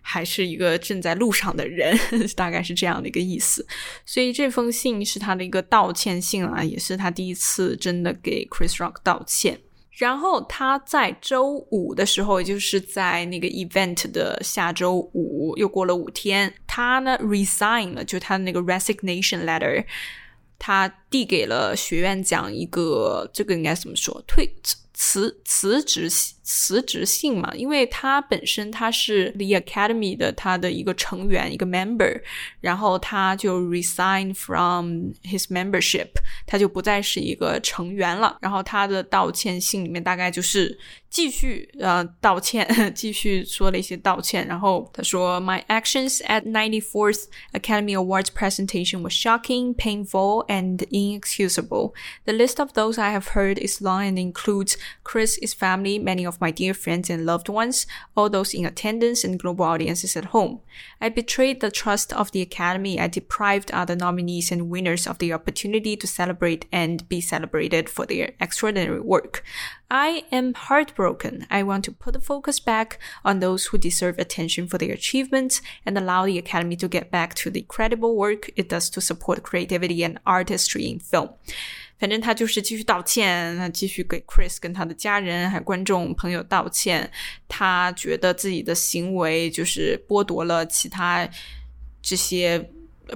[0.00, 1.98] 还是一个正在路上的人，
[2.36, 3.66] 大概是这样的一个意思。
[4.06, 9.60] 所以这封信是他的一个道歉信啊，也是他第一次真的给 Chris Rock 道歉。”
[9.98, 19.84] 然后他在周五的时候，也就是在那个 event 的下周五，又过了五天，他呢 resign 了，就他的那个 resignation letter，
[20.58, 24.24] 他递给了学院讲一个，这个应该怎么说？
[24.26, 24.50] 退
[24.94, 26.08] 辞辞职
[26.51, 32.21] 辞职信嘛，因为他本身他是 the academy 的他的一个成员一个 member，
[32.61, 36.09] 然后他就 resign from his membership，
[36.45, 38.37] 他就不再是一个成员了。
[38.41, 40.77] 然后他的道歉信里面大概就是
[41.09, 42.65] 继续呃道歉，
[42.95, 44.47] 继续说了一些道歉。
[44.47, 51.93] 然后他说，My actions at 94th Academy Awards presentation were shocking, painful, and inexcusable.
[52.25, 56.25] The list of those I have heard is long and includes Chris, his family, many
[56.25, 60.26] of my dear friends and loved ones, all those in attendance and global audiences at
[60.26, 60.60] home.
[61.00, 63.00] I betrayed the trust of the Academy.
[63.00, 68.04] I deprived other nominees and winners of the opportunity to celebrate and be celebrated for
[68.04, 69.44] their extraordinary work.
[69.90, 71.46] I am heartbroken.
[71.50, 75.62] I want to put the focus back on those who deserve attention for their achievements
[75.86, 79.42] and allow the Academy to get back to the incredible work it does to support
[79.42, 81.30] creativity and artistry in film.
[82.02, 87.08] 反正他就是继续道歉，他继续给 Chris 跟他的家人还有观众朋友道歉。
[87.46, 91.28] 他觉得自己的行为就是剥夺了其他
[92.02, 92.68] 这些。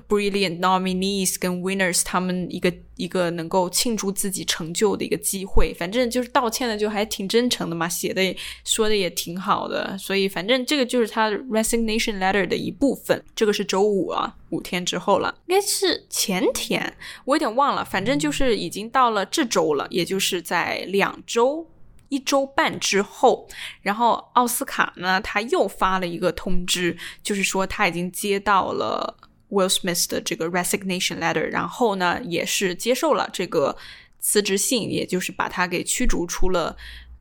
[0.08, 5.72] Brilliant nominees 跟 winners，他们一个一个能够庆祝自己成就的一个机会。
[5.74, 9.96] 反正就是道歉的，就还挺真诚的嘛，写的说的也挺好的。
[9.96, 13.24] 所以反正这个就是他 resignation letter 的一部分。
[13.36, 17.84] 这个是周五啊，五天之后了，应该是前天，我有点忘了。
[17.84, 21.70] 反正就是已经到了这周了，也就是在两周
[22.08, 23.48] 一周半之后。
[23.82, 29.16] 然后奥斯卡呢，他又发了一个通知，就是说他已经接到了。
[29.49, 33.75] Will Smith 的这个 resignation letter，然后呢，也是接受了这个
[34.19, 36.77] 辞职信，也就是把他给驱逐出了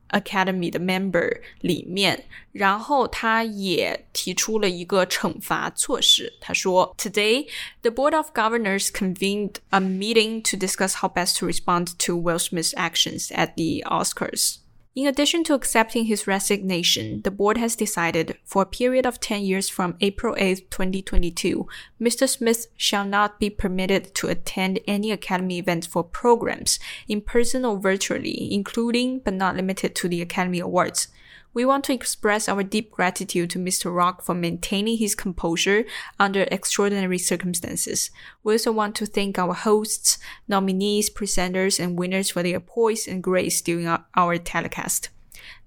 [0.09, 2.25] Academy 的 member 里面。
[2.53, 6.33] 然后他也提出了一个惩罚措施。
[6.39, 7.47] 他说：“Today,
[7.81, 12.39] the board of governors convened a meeting to discuss how best to respond to Will
[12.39, 14.57] Smith's actions at the Oscars.”
[14.96, 19.42] In addition to accepting his resignation, the board has decided, for a period of 10
[19.42, 21.68] years from April 8, 2022,
[22.00, 22.26] Mr.
[22.26, 26.78] Smith shall not be permitted to attend any Academy events for programs,
[27.08, 31.08] in person or virtually, including but not limited to the Academy Awards.
[31.56, 33.90] We want to express our deep gratitude to Mr.
[33.90, 35.86] Rock for maintaining his composure
[36.20, 38.10] under extraordinary circumstances.
[38.44, 43.22] We also want to thank our hosts, nominees, presenters, and winners for their poise and
[43.22, 45.08] grace during our, telecast.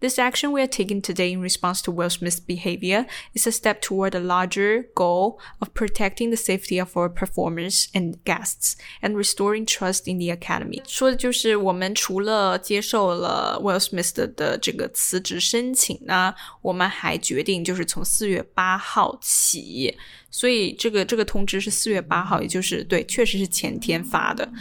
[0.00, 3.80] This action we are taking today in response to Will Smith's behavior is a step
[3.80, 9.64] toward a larger goal of protecting the safety of our performers and guests and restoring
[9.64, 10.82] trust in the academy.
[10.86, 19.96] 说的就是我们除了接受了 Will Smith 的的这个辞职申请呢，我们还决定就是从四月八号起，
[20.30, 24.52] 所以这个这个通知是四月八号，也就是对，确实是前天发的。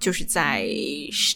[0.00, 0.68] 就是在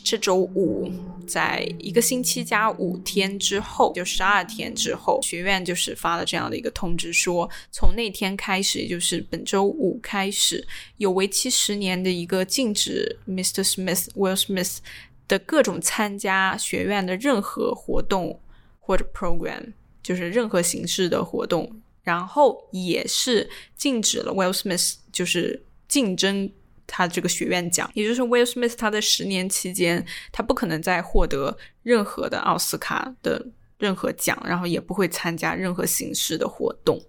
[0.05, 0.91] 这周五，
[1.27, 10.67] 在一个星期加五天之后，就十二天之后，学院就是发了这样的一个通知，说从那天开始，也就是本周五开始，
[10.99, 13.65] 有为期十年的一个禁止 Mr.
[13.65, 14.79] Smith Will Smith
[15.27, 18.41] 的各种参加学院的任何活动
[18.79, 26.51] 或者 program，就是任何形式的活动，然后也是禁止了 Will Smith 就是竞争。
[26.95, 33.43] 他这个学院奖，也就是 Will Smith，他的十年期间，他不可能再获得任何的奥斯卡的
[33.79, 37.01] 任何奖，然后也不会参加任何形式的活动。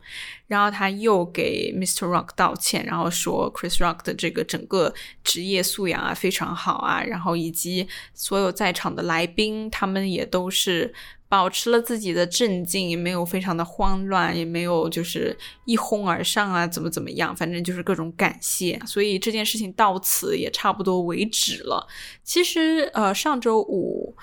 [0.48, 2.08] 然后他又给 Mr.
[2.08, 10.94] Rock 道歉，然后说 Chris Rock 的这个整个职业素养啊非常好啊，然后以及所有在场的来宾，他们也都是。
[11.34, 21.88] 保持了自己的镇静，也没有非常的慌乱，也没有就是一哄而上啊，怎么怎么样，反正就是各种感谢，所以这件事情到此也差不多为止了。
[22.24, 24.16] 其实，呃，上周五。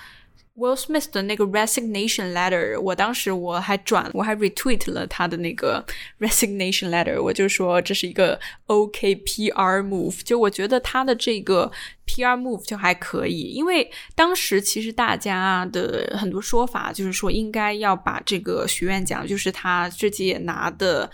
[0.57, 5.83] Will Smith 的那个 resignation letter，我当时我还转，我还 retweet 了他的那个
[6.19, 11.71] resignation letter，我就说这是一个 OK PR move，就我觉得他的这个
[12.05, 21.09] PR move 就还可以，因为当时其实大家的很多说法就是说应该要把这个学院奖，就是他这届拿的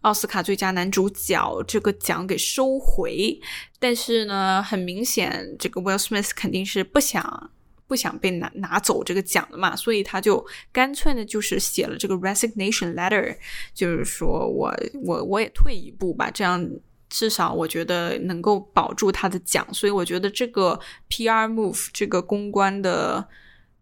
[0.00, 3.40] 奥斯卡最佳男主角这个奖给收回，
[3.78, 7.50] 但是呢，很明显这个 Will Smith 肯定是不想。
[7.90, 13.36] 不想被拿拿走这个奖的嘛，所以他就干脆呢，就是写了这个 resignation letter，
[13.74, 14.72] 就是说我
[15.02, 16.64] 我我也退一步吧，这样
[17.08, 20.78] 至少我觉得能够保住他的奖，所以我觉得这个
[21.08, 23.26] PR move 这个公关的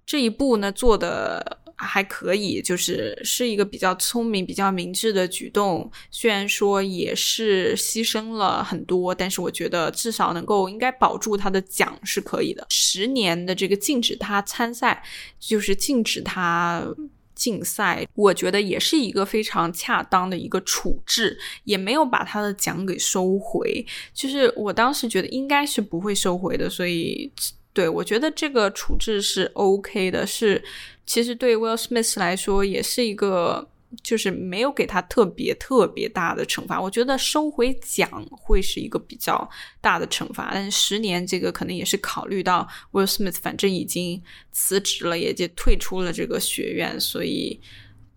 [0.07, 1.59] 这一步呢做的。
[1.81, 5.89] 还可以，就是是一个比较聪明、比较明智的举动。
[6.11, 12.66] 虽然说也是牺牲了很多，但是我觉得至少能够应该保住他的奖是可以的。
[12.68, 15.05] 十年的这个禁止他参赛，
[15.39, 16.85] 就是禁止他
[17.33, 23.87] 竞赛，我觉得也是一个非常恰当的一个处置，也没有把他的奖给收回。
[24.12, 27.31] 就是我当时觉得应该是不会收回的，所以
[27.72, 30.61] 对我觉得这个处置是 OK 的，是。
[31.09, 33.69] 其实对 Will Smith 来说也是一个，
[34.03, 36.79] 就是没有给他特别特别大的惩罚。
[36.81, 39.49] 我觉得收回奖会是一个比较
[39.81, 47.59] 大的惩罚，但是十年这个可能也是考虑到 Will Smith 反正已经辞职了，也就退出了这个学院，所以。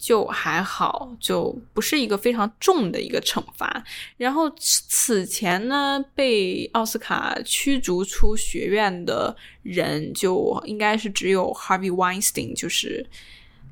[0.02, 3.84] 就还好，就不是一个非常重的一个惩罚。
[4.18, 13.06] 然后此前呢，被奥斯卡驱逐出学院的人，就应该是只有 Harvey Weinstein，就是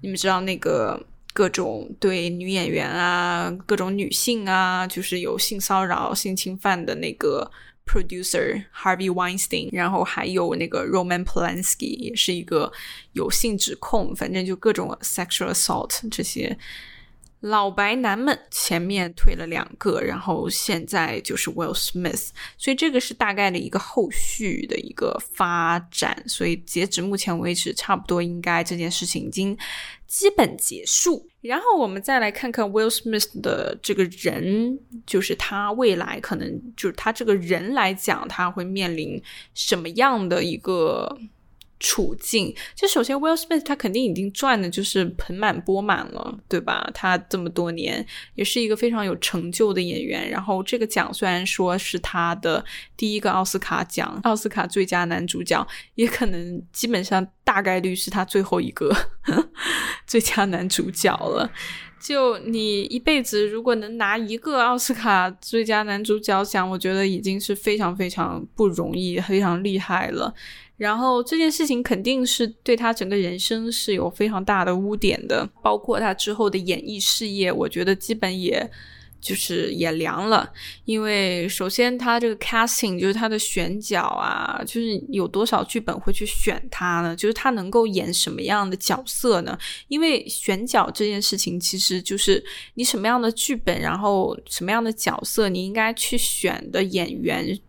[0.02, 1.04] 你们知道那个
[1.34, 7.50] 各种对女演员啊、各种女性啊，就是有性骚扰、性侵犯的那个。
[7.90, 12.72] Producer Harvey Weinstein，然后还有那个 Roman Polanski，也是一个
[13.14, 16.56] 有性指控，反正就各种 sexual assault 这些。
[17.42, 26.22] 老白男们前面退了两个，然后现在就是 Will Smith，所以这个是大概的一个后续的一个发展。
[26.28, 29.58] 所以截止目前为止，差不多应该这件事情已经
[30.10, 31.26] 基本结束。
[31.40, 41.18] 然后我们再来看看 Will Smith 的这个人，就是他未来可能就是他这个人来讲，他会面临什么样的一个。
[41.80, 46.90] 处境，就首先，Will Smith 他肯定已经赚的就是盆满钵满了，对吧？
[46.94, 48.06] 他这么多年
[48.36, 50.30] 也是一个非常有成就的演员。
[50.30, 52.64] 然后这个奖虽然说是他的
[52.98, 55.66] 第一个奥斯卡奖，奥斯卡最佳男主角，
[55.96, 58.94] 也可能基本上大概率是他最后一个
[60.06, 61.50] 最佳男主角了。
[62.00, 70.34] 就你一辈子如果能拿一个奥斯卡最佳男主角奖，我觉得已经是非常非常不容易、非常厉害了。
[70.78, 78.72] 然后这件事情肯定是对他整个人生是有非常大的污点的，包括他之后的演艺事业，我觉得基本也
[79.22, 80.50] 就是也凉了，
[80.86, 87.16] 因为首先他这个 casting 就是他的选角啊，就是有多少剧本会去选他呢？
[87.16, 89.58] 就是他能够演什么样的角色呢？
[89.88, 92.44] 因为选角这件事情其实就是
[92.76, 97.60] 你什么样的剧本，然后什么样的角色，你应该去选的演员。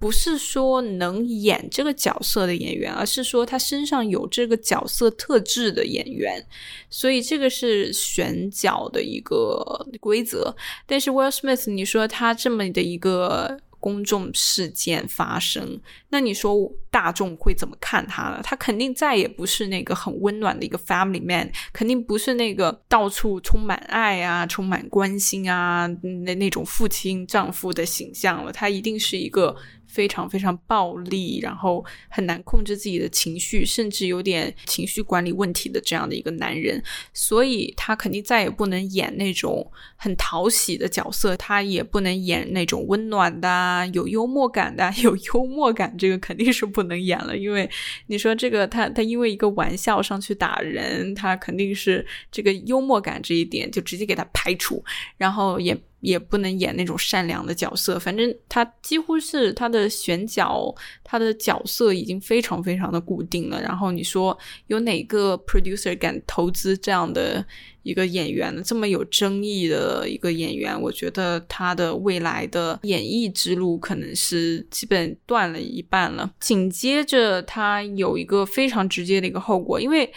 [0.00, 6.44] 不是说能演这个角色的演员，而是说他身上有这个角色特质的演员，
[6.88, 10.56] 所以这个是选角的一个规则。
[10.86, 13.60] 但是 Will Smith，你说他这么的一个。
[13.82, 15.80] 公众事件发生，
[16.10, 18.40] 那你说大众会怎么看他呢？
[18.44, 25.86] 他肯定再也不是那个很温暖的一个 family man，肯定不是那个到处充满爱啊、充满关心啊
[26.26, 28.52] 那那种父亲、丈夫的形象了。
[28.52, 29.56] 他一定是一个。
[29.90, 36.82] 非常非常暴力，然后很难控制自己的情绪，甚至有点情绪管理问题的这样的一个男人，
[37.12, 44.92] 所以他肯定再也不能演那种很讨喜的角色，他也不能演那种温暖的、有幽默感的。
[45.02, 47.68] 有幽默感这个肯定是不能演了，因为
[48.06, 54.84] 你说这个他他因为一个玩笑上去打人，他肯定是这个幽默感这一点就直接给他排除，
[55.16, 55.76] 然后也。
[56.00, 60.74] 也不能演那种善良的角色，反正他几乎是他的选角，
[61.04, 63.60] 他的角色已经非常非常的固定了。
[63.60, 64.36] 然后你说
[64.66, 67.44] 有哪个 producer 敢投资这样的
[67.82, 68.62] 一个演员？
[68.64, 76.32] 这么有争议的一个演员，我觉得他的未来的演艺之路可能是基本断了一半了。
[76.40, 80.10] 紧接着他有一个非常直接的一个后果，因为。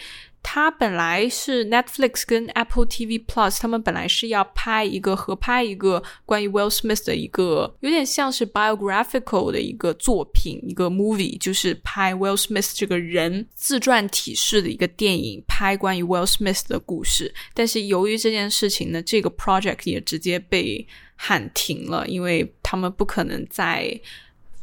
[0.46, 16.04] 他本来是 Netflix 跟 Apple TV Plus，他们本来是要拍一个合拍一个关于 Will Smith 的一个有点像是 biographical 的一个作品，一个 movie，就是拍 Will Smith 这个人自传体式的一个电影，拍关于
[16.04, 17.34] Will Smith 的故事。
[17.54, 20.86] 但是由于这件事情呢，这个 project 也直接被
[21.16, 23.98] 喊停了，因为他们不可能在。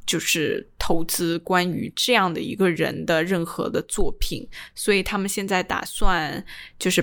[0.03, 6.43] 就是投资关于这样的一个人的任何的作品，所以他们现在打算
[6.77, 7.01] 就是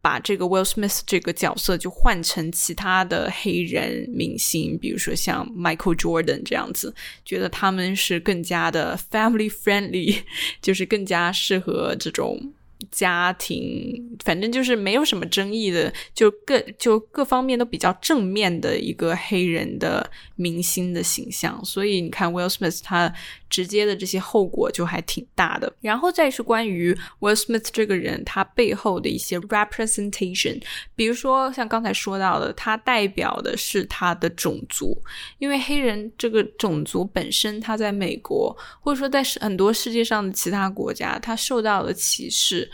[0.00, 6.94] 把这个 Will Smith 这个角色就换成其他的黑人明星，比如说像 Michael Jordan 这样子，
[7.26, 10.22] 觉得他们是更加的 family friendly，
[10.62, 12.54] 就是更加适合这种。
[12.90, 21.62] 家庭，反正就是没有什么争议的，就各就各方面都比较正面的一个黑人的明星的形象。
[21.64, 23.12] 所以你看，Will Smith 他
[23.48, 25.72] 直接的这些后果就还挺大的。
[25.80, 30.62] 然后再是关于 Will Smith 这个人他背后的一些 representation，
[30.94, 35.00] 比如说像刚才说到的，他代表的是他的种族，
[35.38, 42.65] 因为黑人这个种族本身，他在美国或者说在很多世界上的其他国家，他受到的歧视。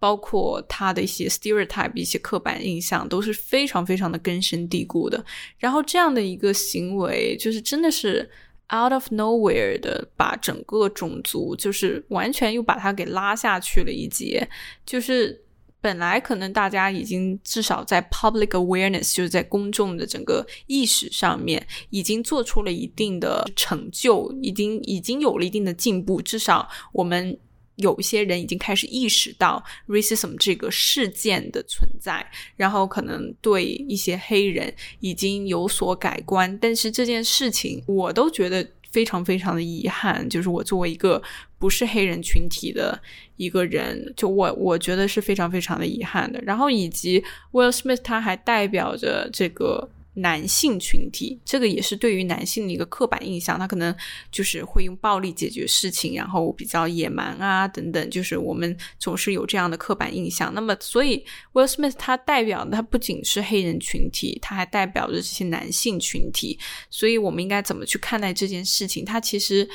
[0.00, 5.24] 包括他的一些 stereotype、一些刻板印象都是非常非常的根深蒂固的。
[5.58, 8.30] 然后这样的一个行为，就是真的是
[8.72, 14.48] out of nowhere 的，把整个种族就是完全又把它给拉下去了一截。
[14.86, 15.42] 就是
[15.80, 26.22] 本来可能大家已经至少在 public awareness，就是在公众的整个意识上面，已经做出了一定的成就，已经已经有了一定的进步。
[26.22, 27.36] 至少我们。
[27.78, 32.24] 有一些人已经开始意识到 racism 这个事件的存在，
[32.54, 36.56] 然后可能对一些黑人已经有所改观。
[36.60, 40.28] 但是这件事情，我都觉得非常非常的遗憾。
[40.28, 41.22] 就是我作为一个
[41.58, 43.00] 不是黑人群体的
[43.36, 46.40] 一个人，就我我觉得是非常非常的遗憾的。
[46.42, 49.88] 然后以及 Will Smith 他还代表着这个。
[50.18, 53.94] 男性群体，这个也是对于男性的一个刻板印象，他可能
[54.30, 60.52] 就是会用暴力解决事情，然后比较野蛮啊等等，就是我们总是有这样的刻板印象。
[60.54, 66.58] 那么，所以 Will Smith 他代表的他不仅是黑人群体，他还代表着这些男性群体。
[66.90, 69.04] 所以我们应该怎么去看待这件事情？
[69.04, 69.68] 他其实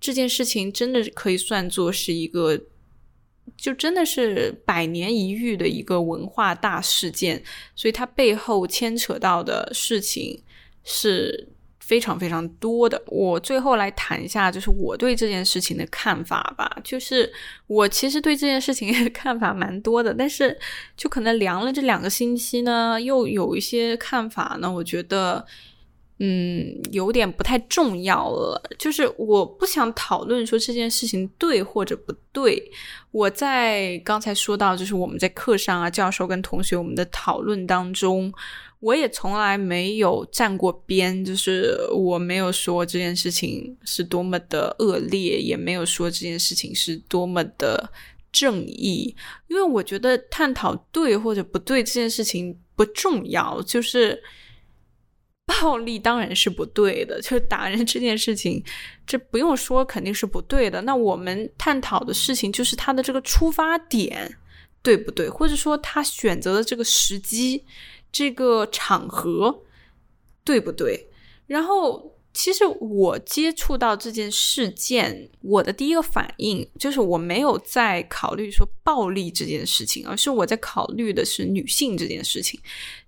[0.00, 2.60] 这件事情真的可以算作是一个。
[3.56, 7.42] 就真的是百年一遇的一个文化大事件，
[7.74, 10.42] 所以它背后牵扯到的事情
[10.84, 13.00] 是非常非常多的。
[13.06, 16.80] 我最后来谈一下，就是我对这件事情的看法吧。
[16.82, 17.32] 就是
[17.66, 20.58] 我其实对这件事情 看法蛮多的，但是
[20.96, 25.46] 就可能凉了这两个星期呢，又有一些看法呢，我觉得。
[26.18, 28.58] 嗯，有点不太重要了。
[28.78, 32.72] 就是我不想讨论说这件事情对或者不对。
[33.16, 38.30] 我在刚才说到，就是我们在课上啊，教授跟同学我们的讨论当中，
[38.80, 41.24] 我也从来没有站过边。
[41.24, 47.90] 就是我没有说这件事情是多么的恶劣，也没有说这件事情是多么的
[48.30, 49.16] 正义。
[49.48, 54.22] 因为我觉得探讨对或者不对这件事情不重要，就是。
[55.46, 58.62] 暴力当然是不对的， 就是打人这件事情，
[59.06, 60.82] 这不用说肯定是不对的。
[60.82, 64.36] 那我们探讨的事情就是他的这个出发点
[64.82, 67.64] 对不对，或者说他选择的这个时机、
[68.12, 69.62] 这个场合
[70.44, 71.08] 对不对？
[71.46, 72.12] 然后。
[72.36, 82.60] 其实我接触到这件事件，我的第一个反应就是我没有在考虑说暴力这件事情，而是我在考虑的是女性这件事情。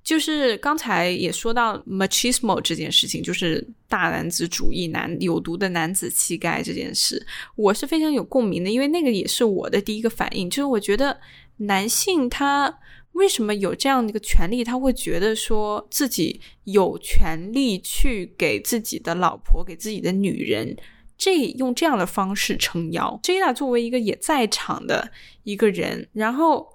[0.02, 7.22] 就是刚才也说到 machismo 这件事情，就是大男子主义、男有毒的男子气概这件事，
[7.54, 11.20] 我是非常有共鸣的，因为那个也是我的第一个反应，就是我觉得
[11.58, 12.78] 男性他。
[13.18, 14.64] 为什么有这样的一个权利？
[14.64, 20.76] 他会觉得说自己有权利去给自己的老婆、给自己的女人，
[21.18, 23.20] 这用这样的方式撑腰。
[23.22, 25.10] Jada 作为一个也在场的
[25.42, 26.68] 一个人，然后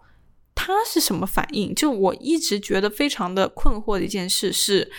[0.54, 1.74] 他是什么反应？
[1.74, 4.92] 就我一直觉得非常的困惑的一件事是。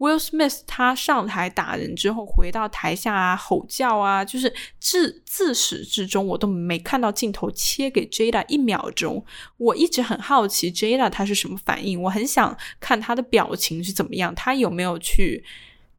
[0.00, 9.22] Will Smith 他上台打人之后回到台下啊吼叫啊，就是自自始至终我都没看到镜头切给 Jada 一秒钟。
[9.58, 15.44] 我一直很好奇 Jada 他是什么反应，我很想看他的表情是怎么样，他有没有去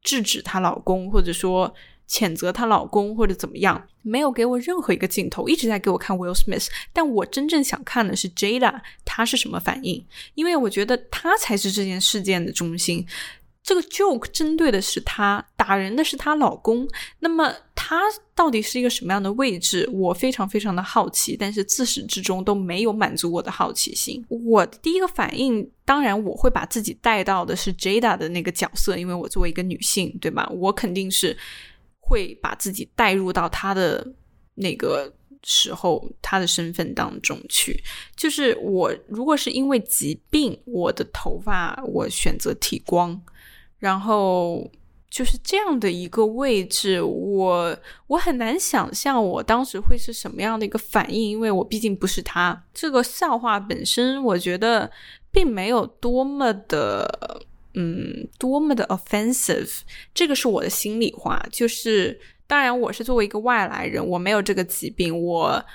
[0.02, 1.72] 制止她老公，或者说
[2.10, 3.88] 谴责她老公或者怎么样？
[4.02, 6.70] 没有给我任何一个镜头，一直在给我看 Will Smith。
[6.92, 13.06] 但我真正想看的是 Jada 他是什么反应，因为我觉得他才是这件事件的中心。
[13.64, 16.88] 这个 joke 针对的是她，打人的是她老公。
[17.20, 18.02] 那么她
[18.34, 19.88] 到底是一个什么样的位置？
[19.94, 24.26] 我非常非常的好奇，但是自始至终都没有满足我的好奇心。
[24.30, 30.50] 我第一个反应，当然我会把自己带到的是 Jada 的那个角色，因为我作为一个女性，对吧？
[30.56, 31.38] 我肯定是
[32.00, 34.06] 会把自己带入到她的
[34.56, 37.80] 那个时候，她的身份当中去。
[38.16, 43.22] 就是我如果是因为疾病，我的头发我选择剃光。
[43.82, 44.70] 然后
[45.10, 47.76] 就是这样的一个位置，我
[48.06, 52.64] 我很难想象我当时会是什么样的一个反应，因为我毕竟不是他。
[52.74, 54.90] 这个笑话本身，我觉得
[55.32, 57.42] 并没有多么的，
[57.74, 59.80] 嗯，多么的 offensive。
[60.14, 61.44] 这个是我的心里话。
[61.52, 65.66] 就是当然，我是作为一个外来人，我没有这个疾病，我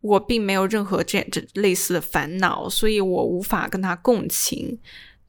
[0.00, 4.78] 我并没有任何这这类似的烦恼，所以我无法跟他共情。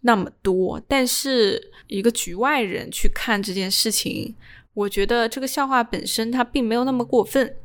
[0.02, 4.36] 那么多，但是一个局外人去看这件事情，
[4.74, 7.56] 我觉得这个笑话本身它并没有那么过分。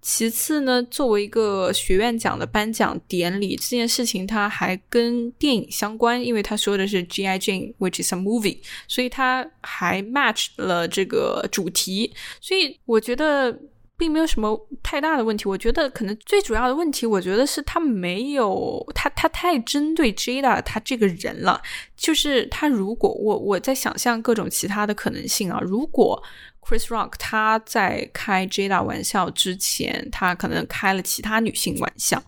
[0.00, 7.38] 其次呢，作为一个学院奖的颁奖典礼，这件事情它还跟电影相关，因为他说的是 G.I.
[7.38, 13.58] Jane，which is a movie，所以它还 match 了这个主题，所以我觉得。
[13.96, 21.62] 并没有什么太大的问题，我觉得可能最主要的问题，我觉得是他没有他他太针对 Jada 他这个人了。
[21.96, 26.20] 就是他如果我我在想象各种其他的可能性啊，如果
[26.60, 32.18] Chris Rock 他在开 Jada 玩笑之前，他可能开了其他女性玩笑，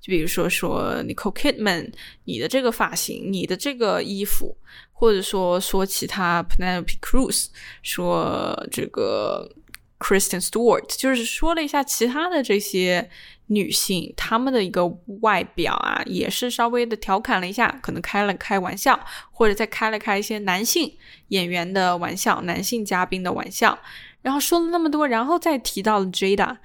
[0.00, 1.90] 就比如说说 Nicole Kidman
[2.24, 4.54] 你的这个发型，你的这个衣服，
[4.92, 7.46] 或者说说其他 Penelope Cruz
[7.82, 9.50] 说这个。
[9.98, 13.08] Kristen Stewart 就是说了一下其他的这些
[13.46, 14.86] 女性，她们的一个
[15.22, 18.98] 外表啊，也是稍微的调侃了一下，可能开了开玩笑，
[19.30, 20.92] 或者再开了开一些男性
[21.28, 23.78] 演员的玩笑、男性嘉宾的玩笑，
[24.22, 26.56] 然后说了那么多，然后再提到了 Jada。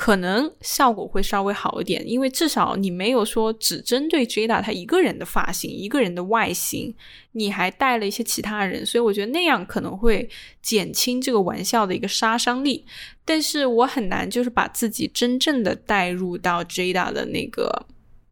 [0.00, 6.94] 可能效果会稍微好一点，因为至少你没有说只针对 Jada 他一个人的发型、一个人的外形，
[7.32, 10.26] 你还带了一些其他人，所以我觉得那样可能会
[10.62, 12.86] 减轻这个玩笑的一个杀伤力。
[13.26, 17.84] 但是我很难就是把自己真正的带入到 Jada 的那个，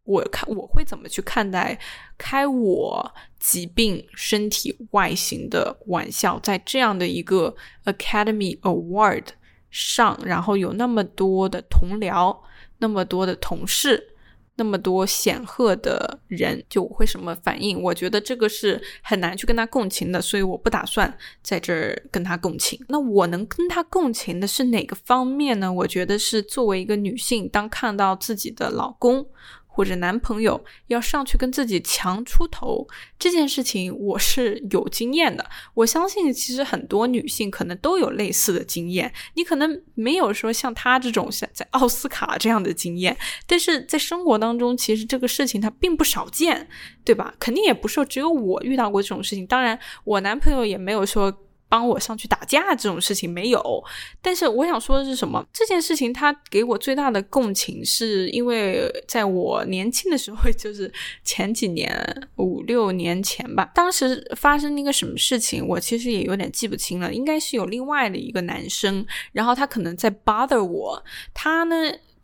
[0.05, 1.79] 我看我会怎么去看待
[2.17, 7.55] 开我疾病、身体、外形的玩笑，在这样的一个
[7.85, 9.25] Academy Award。
[9.71, 12.37] 上，然后有那么多的同僚，
[12.79, 14.15] 那么多的同事，
[14.57, 17.81] 那么多显赫的人，就我会什么反应？
[17.81, 22.79] 我觉得这个是很难去跟他共情的，所以我不打算在这儿跟他共情。
[22.89, 25.73] 那我能跟他共情的是哪个方面呢？
[25.73, 29.27] 我觉得是作为一个女性，当看到自己的老公。
[29.79, 32.85] 或者男朋友要上去跟自己强出头
[33.17, 35.49] 这件事情，我是有经验的。
[35.73, 39.13] 我相信，其实很多女性可能都有类似的经验。
[39.35, 43.17] 你可能没有说像她这种像在奥斯卡这样的经验，
[43.47, 46.69] 但是在生活当中，其实这个事情它并不少见，
[47.05, 47.33] 对吧？
[47.39, 49.47] 肯定也不是只有我遇到过这种事情。
[49.47, 51.33] 当然，我男朋友也没有说。
[51.69, 53.85] 帮我上去打架这种事情没有，
[54.23, 55.45] 但是我想说的是什么？
[55.53, 60.93] 这件事情它给我最大的共情，是因为在我年轻的时候，就是
[61.23, 71.05] 前几年五六年前吧，当时发生那个什么事情，我其实也有点记不清了，应该是有另外的一个男生，然后他可能在 bother 我，
[71.35, 71.77] 他呢。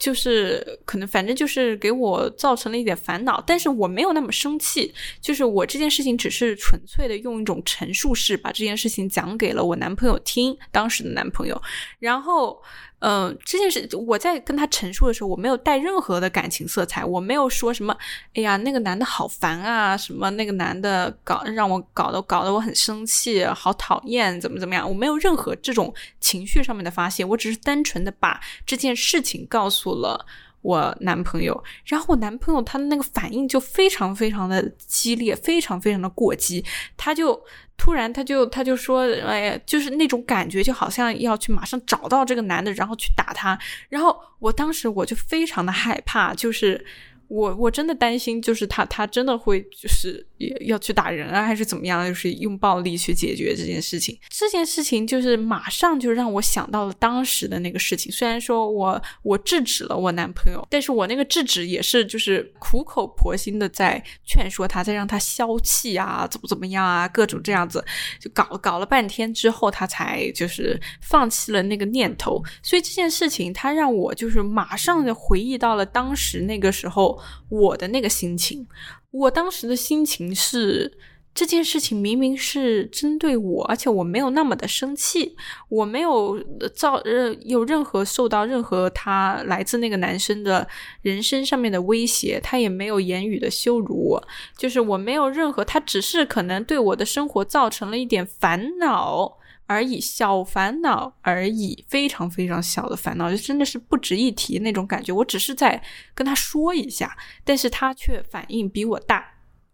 [0.05, 4.93] 就是可能，反正就是给我造成了一点烦恼，但是我没有那么生气。
[5.19, 11.63] 就是我这件事情只是纯粹的用一种陈述式把这件事情讲给了我男朋友听，当时的男朋友，
[11.99, 12.63] 然后。
[13.07, 17.95] 嗯，这件事我在跟他陈述的时候，我没有带任何的感情色彩，我没有说什么，
[18.33, 30.25] 哎呀，那个男的好烦啊，什么那个男的搞让我搞得搞得我很生气，好讨厌，怎么怎么样，我没有任何这种情绪上面的发泄，我只是单纯的把这件事情告诉了
[30.65, 36.65] 我男朋友，然后我男朋友他的那个反应就非常非常的激烈，非常非常的过激，
[36.97, 37.41] 他就。
[37.77, 43.59] 突然，他就他就说，哎呀，就是那种感觉，就好像要去马上找到这个男的，然后去打他。
[43.89, 46.87] 然后我当时我就非常的害怕，就是。
[47.35, 50.25] 我我真的担心，就是他他真的会就是
[50.61, 52.07] 要去打人啊，还是怎么样？
[52.07, 54.17] 就是用暴力去解决这件事情。
[54.31, 58.13] 这件事情就是马上就让我想到了当时的那个事情。
[58.13, 67.85] 虽然说我我制止了我男朋友，但是我那个制止也是就是苦口婆心的在劝说他，在让他消气啊，怎么怎么样啊，各种这样子，
[68.21, 72.41] 就搞搞了半天之后，他才就是放弃了那个念头。
[72.63, 77.21] 所以这件事情，他让我就是马上就回忆到了当时那个时候。
[77.49, 78.67] 我的那个心情，
[79.11, 80.99] 我当时的心情是
[81.35, 85.35] 这件事情明明是针对我，而且我没有那么的生气，
[85.69, 86.41] 我没有
[86.75, 90.69] 造呃有任何受到任何他来自那个男生的
[91.03, 99.39] 人身上面的威胁，他也没有言语的羞辱我，就是我没有任何，他只是可能对我的生活造成了一点烦恼。
[99.67, 105.13] 而已，小烦恼而已，非常非常小的烦恼，就真的是不值一提那种感觉。
[105.13, 105.83] 我只是在
[106.15, 109.25] 跟他说一下，但是他却反应比我大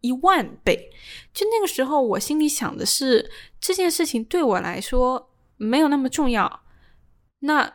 [0.01, 0.91] 一万倍。
[1.33, 3.31] 就那个时候，我心里想的是，
[3.61, 6.63] 这件事情对我来说没有那么重要。
[7.41, 7.73] 那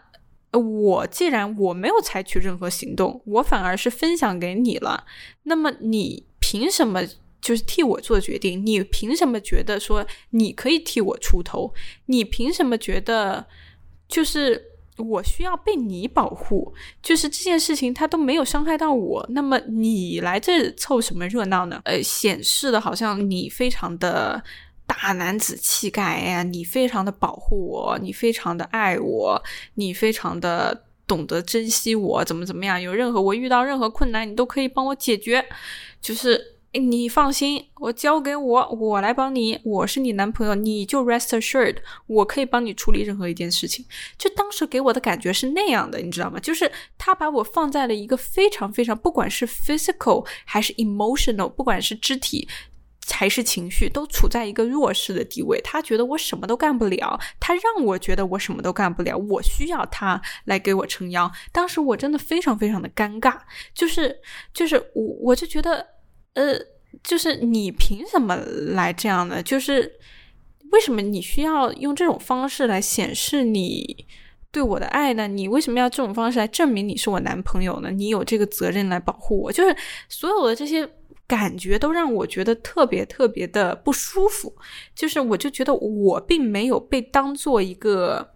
[0.51, 5.05] 我既然我没有采取任何行动，我反而是分享给你了，
[5.43, 7.01] 那么你凭什么？
[7.45, 11.71] 就是替我做决定，你凭什么觉得说你可以替我出头？
[12.07, 13.45] 你凭什么觉得
[14.07, 14.59] 就是
[14.97, 16.73] 我需要被你保护？
[17.03, 21.79] 就是这件事情他都没有伤害到我，那么你来这凑什么热闹呢？
[21.85, 24.43] 呃，显示的好像你非常的
[24.87, 29.39] 大男子气概呀，你非常的保护我，你非常的爱我，
[29.75, 32.81] 你非常的懂得珍惜我，怎么怎么样？
[32.81, 35.45] 有任何我遇到任何困难，你都可以帮我解决，
[36.01, 36.54] 就是。
[36.79, 39.59] 你放心，我交给我，我来帮你。
[39.63, 43.85] 我是你男朋友，你就 rest assured，我可以帮你处理任何一件事情。
[44.17, 46.39] 就当时给我的感觉是那样的，你知道吗？
[46.39, 52.47] 就是他把我放在了一个非常非常，不管是 physical 还是 emotional，不管是肢体
[53.07, 55.61] 还是情绪，都处在一个弱势的地位。
[55.63, 61.31] 他觉得我什么都干不了，他让我觉得我什么都干不了，我需要他来给我撑腰。
[61.51, 63.37] 当时我真的非常非常的尴尬，
[63.73, 64.19] 就是
[64.53, 65.94] 就是我我就觉得。
[66.35, 66.57] 呃，
[67.03, 68.35] 就是你凭什么
[68.73, 69.41] 来这样的？
[69.41, 69.91] 就是
[70.71, 74.05] 为什么你需要用这种方式来显示你
[74.51, 75.27] 对我的爱呢？
[75.27, 77.89] 你为什么要这种方式来证明你是我男朋友呢？
[77.89, 79.51] 你有这个责任来保护我。
[79.51, 79.75] 就是
[80.09, 80.87] 所有的这些
[81.25, 84.53] 感觉都让我觉得特别特别的不舒服。
[84.93, 88.33] 就是我就觉得我并没有被当做一个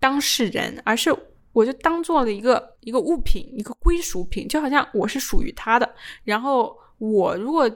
[0.00, 1.14] 当事人，而是
[1.52, 6.76] 我就当做了一个一个物品，一个归属品，就好像我是属于他的，然后。
[6.98, 7.70] 我如果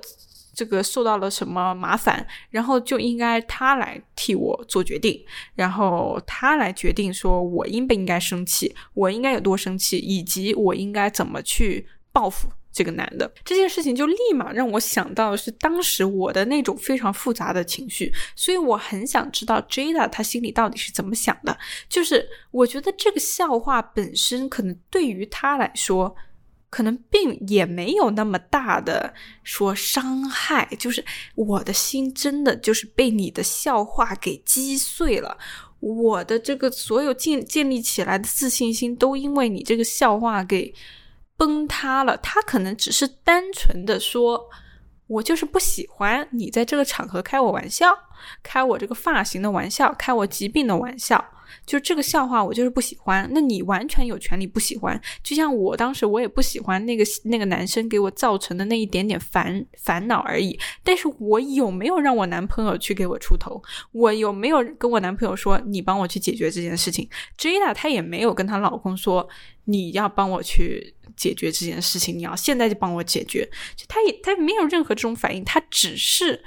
[0.55, 5.19] 这个受到了什么麻烦，然后就应该他来替我做决定，
[5.55, 13.33] 然后他来决定说我应不应该生气，我应该有多生气，以及我应该怎么去报复这个男的。
[13.43, 21.57] 这件事情就立马让我想到的是当时我的那种非常复杂的情绪，所以我很想知道 Jada 他心里到底是怎么想的。
[21.89, 26.15] 就是我觉得这个笑话本身可能对于他来说。
[26.73, 29.13] 可能并也没有那么大的
[29.43, 31.05] 说伤害，就是
[31.35, 35.37] 我的心真的就是被你的笑话给击碎了，
[35.81, 40.73] 我的这个所有建建立起来的自信心都因为你这个笑话给
[41.37, 42.17] 崩塌了。
[42.17, 44.49] 他可能只是单纯的说，
[45.09, 47.95] 我就是不喜欢你在这个场合开我玩笑，
[48.43, 51.23] 开我这个发型的玩笑，开我疾病的玩笑。
[51.67, 55.01] 就这个笑话我就是不喜欢，那你完全有权利不喜欢。
[55.23, 60.59] 就像我当时我也不喜欢那个那个男生给我造成的那一点点烦烦恼而已。
[60.83, 63.63] 但是我有没有让我男朋友去给我出头？
[63.93, 69.29] 我有没有跟我男朋友说你帮我去解决这件事情？Jada 她也没有跟她老公说
[69.65, 73.49] 你要帮我去解决这件事情，你要现在就帮我解决。
[73.77, 76.43] 就她也她没有任何这种反应，她只是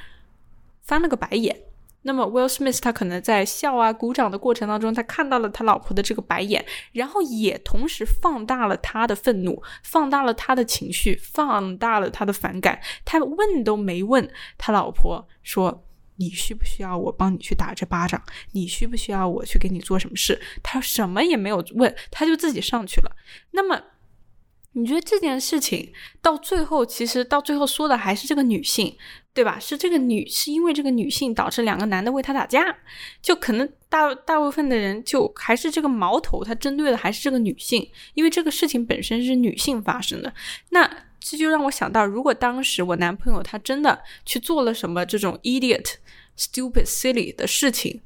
[0.81, 1.64] 翻了个白眼。
[2.07, 12.79] 那么 Will Smith 他可能在笑啊、鼓掌的过程当中，他看到了他老婆的这个白眼，然后也同时放大了他的愤怒，放大了他的情绪，放大了他的反感。
[13.03, 15.83] 他问都没问他老婆说
[16.17, 18.21] ：“你需不需要我帮你去打这巴掌？
[18.51, 23.15] 你需不需要我去给你做什么事？”他什么也没有问，他就自己上去了。
[23.49, 23.81] 那么，
[24.73, 25.91] 你觉得这件事情
[26.21, 28.95] 到最后，其实到最后说的还是这个女性？
[29.35, 29.59] 对吧？
[29.59, 32.73] 是这个女，是因为这个女性导致两个男的为她打架，
[33.21, 40.33] 就可能大大部分的人就还是这个矛头，他针对的还是这个女性，因为这个事情本身是女性发生的。
[40.69, 45.95] 那这就让我想到，如果当时我男朋友他真的去做了什么这种 idiot、
[46.37, 47.99] stupid、silly 的事情，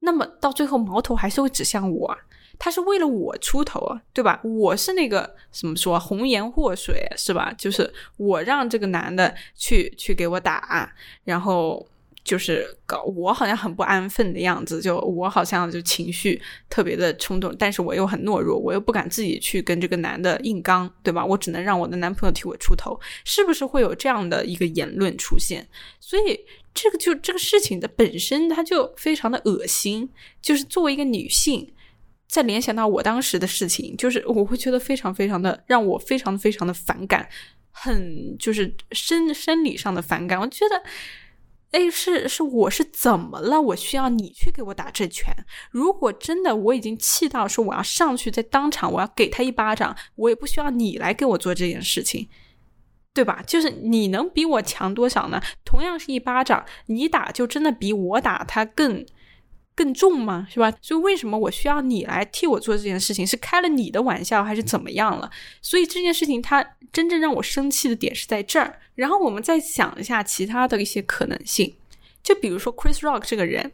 [0.00, 2.18] 那么到最后矛头还是会指向我。
[2.58, 4.40] 他是为了我出头啊，对吧？
[4.42, 7.52] 我是那个怎么说红颜祸水是吧？
[7.56, 10.92] 就是我让这个男的去去给我打，
[11.24, 11.86] 然后
[12.24, 21.24] 就是搞我好像很不安分的样子，就我好像就情绪特别的冲动，但是我又很懦弱，我又不敢自己去跟这个男的硬刚，对吧？
[21.24, 25.68] 我只能让我的男朋友替我出头，是不是会有这样的一个言论出现？
[26.00, 26.40] 所以
[26.74, 30.08] 这个就这个事情的本身，它就非常的恶心，
[30.42, 31.72] 就是作为一个女性。
[32.28, 37.28] 再联想到我当时的事情，就是我会觉得非常非常的让我非常非常的反感，
[37.70, 40.40] 很就是生生理上的反感。
[40.40, 40.82] 我觉得，
[41.70, 43.60] 哎，是是我是怎么了？
[43.60, 45.32] 我需要你去给我打这拳？
[45.70, 52.28] 如果真的我已经气到说我要上去在当场我要给他一巴掌，我也不需要你来给我做这件事情，
[53.14, 53.42] 对吧？
[53.46, 55.40] 就是你能比我强多少呢？
[55.64, 59.06] 同样是一巴掌，你打就真的比我打他更。
[59.76, 60.48] 更重吗？
[60.50, 60.72] 是吧？
[60.80, 63.26] 所以为什么我需要你来替我做这件事情？
[63.26, 65.30] 是开了你的玩笑，还是怎么样了？
[65.60, 68.80] 所以这件事情它真正让我生气的点是在这儿。
[68.94, 71.76] 然后我们再想一下其他的一些可能性，
[72.22, 73.70] 就比如说 Chris Rock 这个人，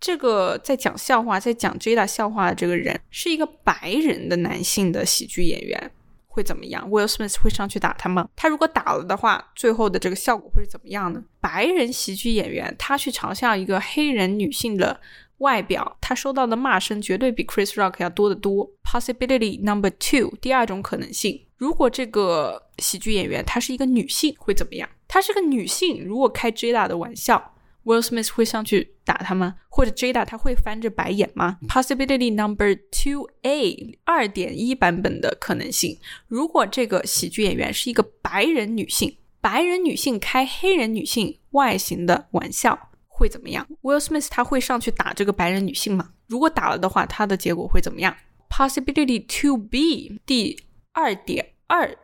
[0.00, 5.90] 这个在讲笑话、在讲 Jada 笑话的这个人，是一个白人的男性的喜剧演员，
[6.26, 8.30] 会怎么样？Will Smith 会上去打他吗？
[8.34, 11.22] 他如果打了的话，最后的这个效果会是怎么样呢？
[11.38, 14.98] 白人喜剧演员他去嘲笑一个黑人女性的。
[15.38, 18.70] 外表，他收到的骂声绝对比 Chris Rock 要多得多。
[18.82, 24.88] Possibility number two，第二种可能性，如果这个喜剧演员她是一个女性，会怎么样？
[25.06, 29.56] 她是个女性，如果开 Jada 的玩笑，Will Smith 会上去打她吗？
[29.68, 42.90] 或者 Jada 她会翻着白眼吗？Possibility number two A，二点一版本的可能性，如果这个喜剧演员是一个白人女性，白人女性开黑人女性外形的玩笑。
[43.18, 46.12] 会怎么样？Will Smith 他会上去打这个白人女性吗？
[46.26, 48.14] 如果打了的话，他的结果会怎么样
[48.50, 50.62] ？Possibility to be 第
[50.92, 51.96] 二点二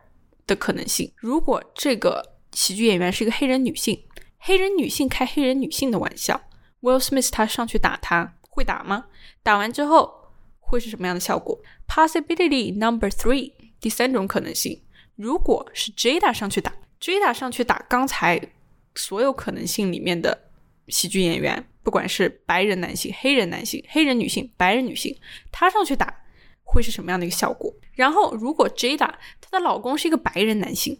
[0.47, 4.03] 的可能性，如果这个喜剧演员是一个黑人女性，
[4.39, 6.41] 黑人女性开黑人女性的玩笑
[6.81, 9.05] ，Will Smith 他上去打他会打吗？
[9.43, 14.81] 打完之后会是什么样的效果？Possibility number three 第三种可能性，
[15.15, 18.41] 如果是 Jada 上去打，Jada 上去打刚才
[18.95, 20.49] 所有可能性里面的。
[20.87, 25.15] 喜剧演员，不管是白人男性、黑人男性、黑人女性、白人女性，
[25.51, 26.13] 他上去打
[26.63, 27.73] 会是什么样的一个效果？
[27.93, 29.09] 然后，如果 Jada
[29.39, 30.99] 她的老公是一个白人男性，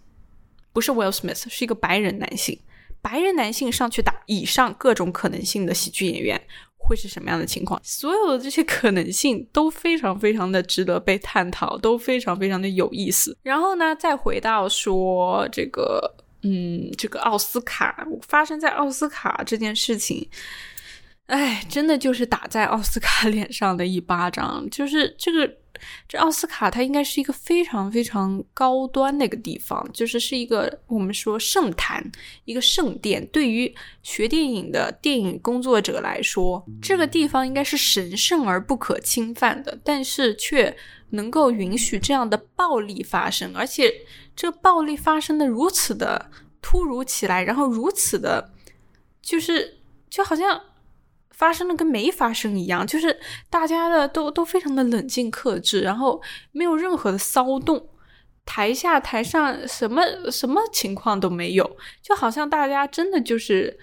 [0.72, 2.60] 不是 Will Smith，是一个白人男性，
[3.02, 6.40] 白人男性上去打以上各种可能性的喜剧演员，
[6.78, 7.82] 会是什么样的情况？
[7.84, 13.38] 所有的这些可能性都非常非常的值得被探讨，都非常非常的有意思。
[13.42, 16.16] 然后呢，再回到说这个。
[16.44, 20.28] 嗯，这个奥斯卡发生在奥斯卡这件事情，
[21.28, 24.68] 哎，真的就是打在奥斯卡 脸上的一巴掌。
[24.70, 25.50] 就是这个，
[26.08, 32.12] 这奥斯卡它应该是一个非常非常高端的一个地方，就是是一个我们说圣坛，
[32.46, 33.26] 一个圣殿。
[33.28, 40.76] 对于学电影的电影工作者来说，这个地方应该是神圣而不可侵犯的，但是却
[41.12, 43.92] 能够允许这样的暴力发生，而且。
[44.36, 48.52] 这暴力发生的如此的突如其来，然后如此的，
[49.22, 49.78] 就是
[50.10, 50.60] 就好像
[51.44, 53.20] 发生了跟没发生一样，就是
[53.50, 56.22] 大家的都都非常的冷静克制，然后
[56.54, 57.86] 没有任何的骚动，
[58.46, 63.78] 台下台上什么什么情况都没有，就好像大家真的就是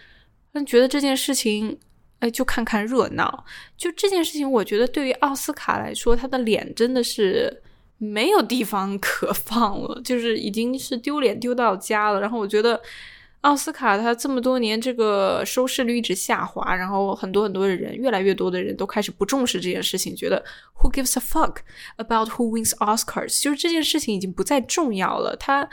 [0.67, 1.79] 觉得这件事情
[2.21, 3.45] 哎，就看看热闹。
[3.77, 7.63] 就这件事情，我觉得对于奥斯卡来说，他的脸真的是
[7.99, 12.23] 没有地方可放了，就是已经是丢脸丢到家了。
[12.23, 12.81] 然后我觉得。
[13.41, 20.45] 奥斯卡他这么多年这个收视率一直下滑，然后很多很多的人，越来越多的人都开始不重视这件事情，觉得
[20.81, 21.59] Who gives a fuck
[21.97, 23.43] about who wins Oscars？
[23.43, 25.35] 就是这件事情已经不再重要了。
[25.37, 25.69] 他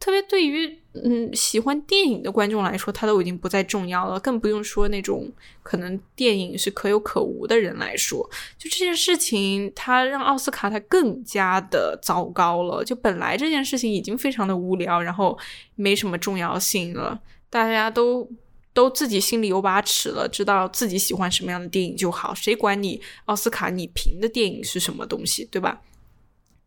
[0.00, 5.30] 特别对于嗯喜欢电影的观众来说，它都已经不再重要了，更不用说那种
[5.62, 8.28] 可能电影是可有可无的人来说。
[8.56, 12.84] 就这件事情，它让奥斯卡它更加的糟糕了。
[12.84, 15.38] 就本来这件事情已经非常的无聊，然后
[15.74, 17.20] 没什么重要性了，
[17.50, 18.28] 大家都
[18.72, 25.80] 都自己心里有把尺了，知道自己喜欢什么样的电影就好，谁管你奥斯卡你评的电影是什么东西，对吧？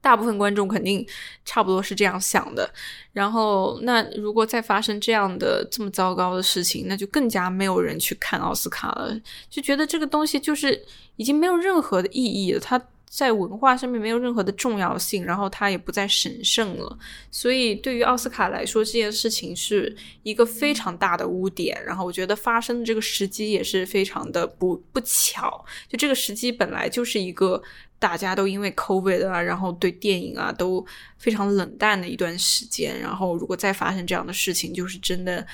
[0.02, 1.06] 大部分观众肯定
[1.45, 2.68] 差不多是这样想的，
[3.14, 9.16] 然后那如果再发生这样的这么糟糕的事情，那就更加没有人去看奥斯卡了，
[9.47, 10.84] 就觉得这个东西就是
[11.18, 16.97] 已经没有任何的意义了，它在文化上面没有任何的重要性，然后它也不再神圣了，
[17.30, 27.62] 所以对于奥斯卡来说，这件事情是一个非常大的污点，然后我觉得发生的这个时机也是非常的不不巧，就这个时机本来就是一个。
[28.02, 30.84] 大家都因为 COVID 啊，然后对电影啊都
[31.20, 35.45] 非常冷淡的一段时间，然后如果再发生这样的事情，就是真的。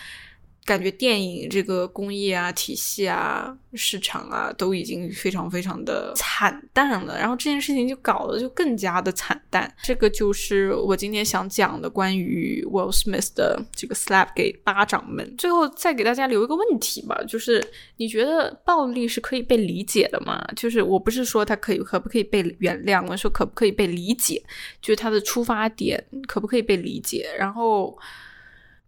[0.67, 7.17] 感觉电影这个工业啊、体系啊、市场啊，都已经非常非常的惨淡了。
[7.17, 9.73] 然后这件事情就搞得就更加的惨淡。
[9.81, 15.33] 这个就是我今天想讲的关于 Will Smith 的这个 slap 给巴掌们。
[15.37, 17.65] 最后再给大家留一个问题吧，就是
[17.95, 20.45] 你觉得暴力是可以被理解的吗？
[20.53, 24.43] 就是我不是说它可以可不可以被原谅，我说可不可以被理解，
[24.81, 27.97] 就是它的出发点可不可以被理解，然后。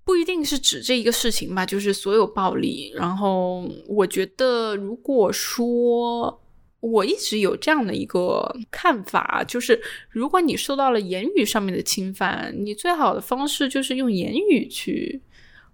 [0.10, 2.92] 不一定是指这一个事情吧，就是所有暴力。
[2.96, 6.42] 然后我觉得，如果说
[6.80, 9.80] 我一直有这样的一个看法，就是
[10.10, 15.22] 如果你受到了言语上面的侵犯，你最好的方式就是用言语去。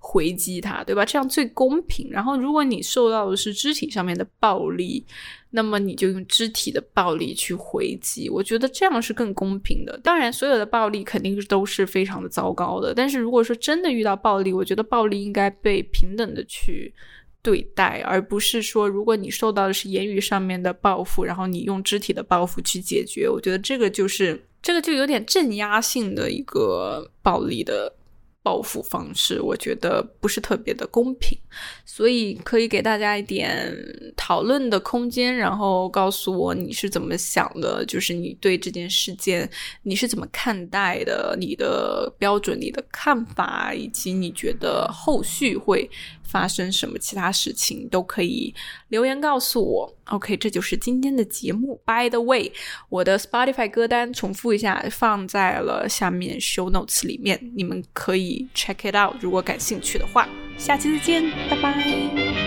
[0.08, 1.04] 回击他，对吧？
[1.04, 2.08] 这样最公平。
[2.12, 5.04] 然后，如果你受到的是肢体上面的暴力，
[5.50, 8.30] 那么你就用肢体的暴力去回击。
[8.30, 10.00] 我觉得这样是更公平的。
[10.04, 12.94] 当然，所有的暴力肯定是都是非常的糟糕的。
[12.94, 16.94] 但是，如果说真的遇到暴力，我觉得暴力应该被平等的去
[17.42, 23.28] 对待，而不是说，如果你受到的是言语上面的报复，然后你用肢体的报复去解决。
[23.28, 27.92] 我觉得这个就是这个就有点镇压性的一个暴力的。
[28.46, 31.36] 报复方式，我觉得不是特别的公平，
[31.84, 33.76] 所以可以给大家一点
[34.16, 39.50] 讨论的空间，然后告诉我你是怎么想的，就是你对这件事件
[39.82, 45.90] 你是怎么看待的，你的标准、你的看法，以及你觉得后续会。
[46.36, 48.54] 发生什么其他事情都可以
[48.90, 49.96] 留言告诉我。
[50.08, 51.80] OK，这就是今天的节目。
[51.86, 52.52] By the way，
[52.90, 59.16] 我的 Spotify 歌单重复一下，放在了下面 Show Notes 里面，你们可以 check it out。
[59.22, 60.28] 如果感兴趣的话，
[60.58, 62.45] 下期再见，拜拜。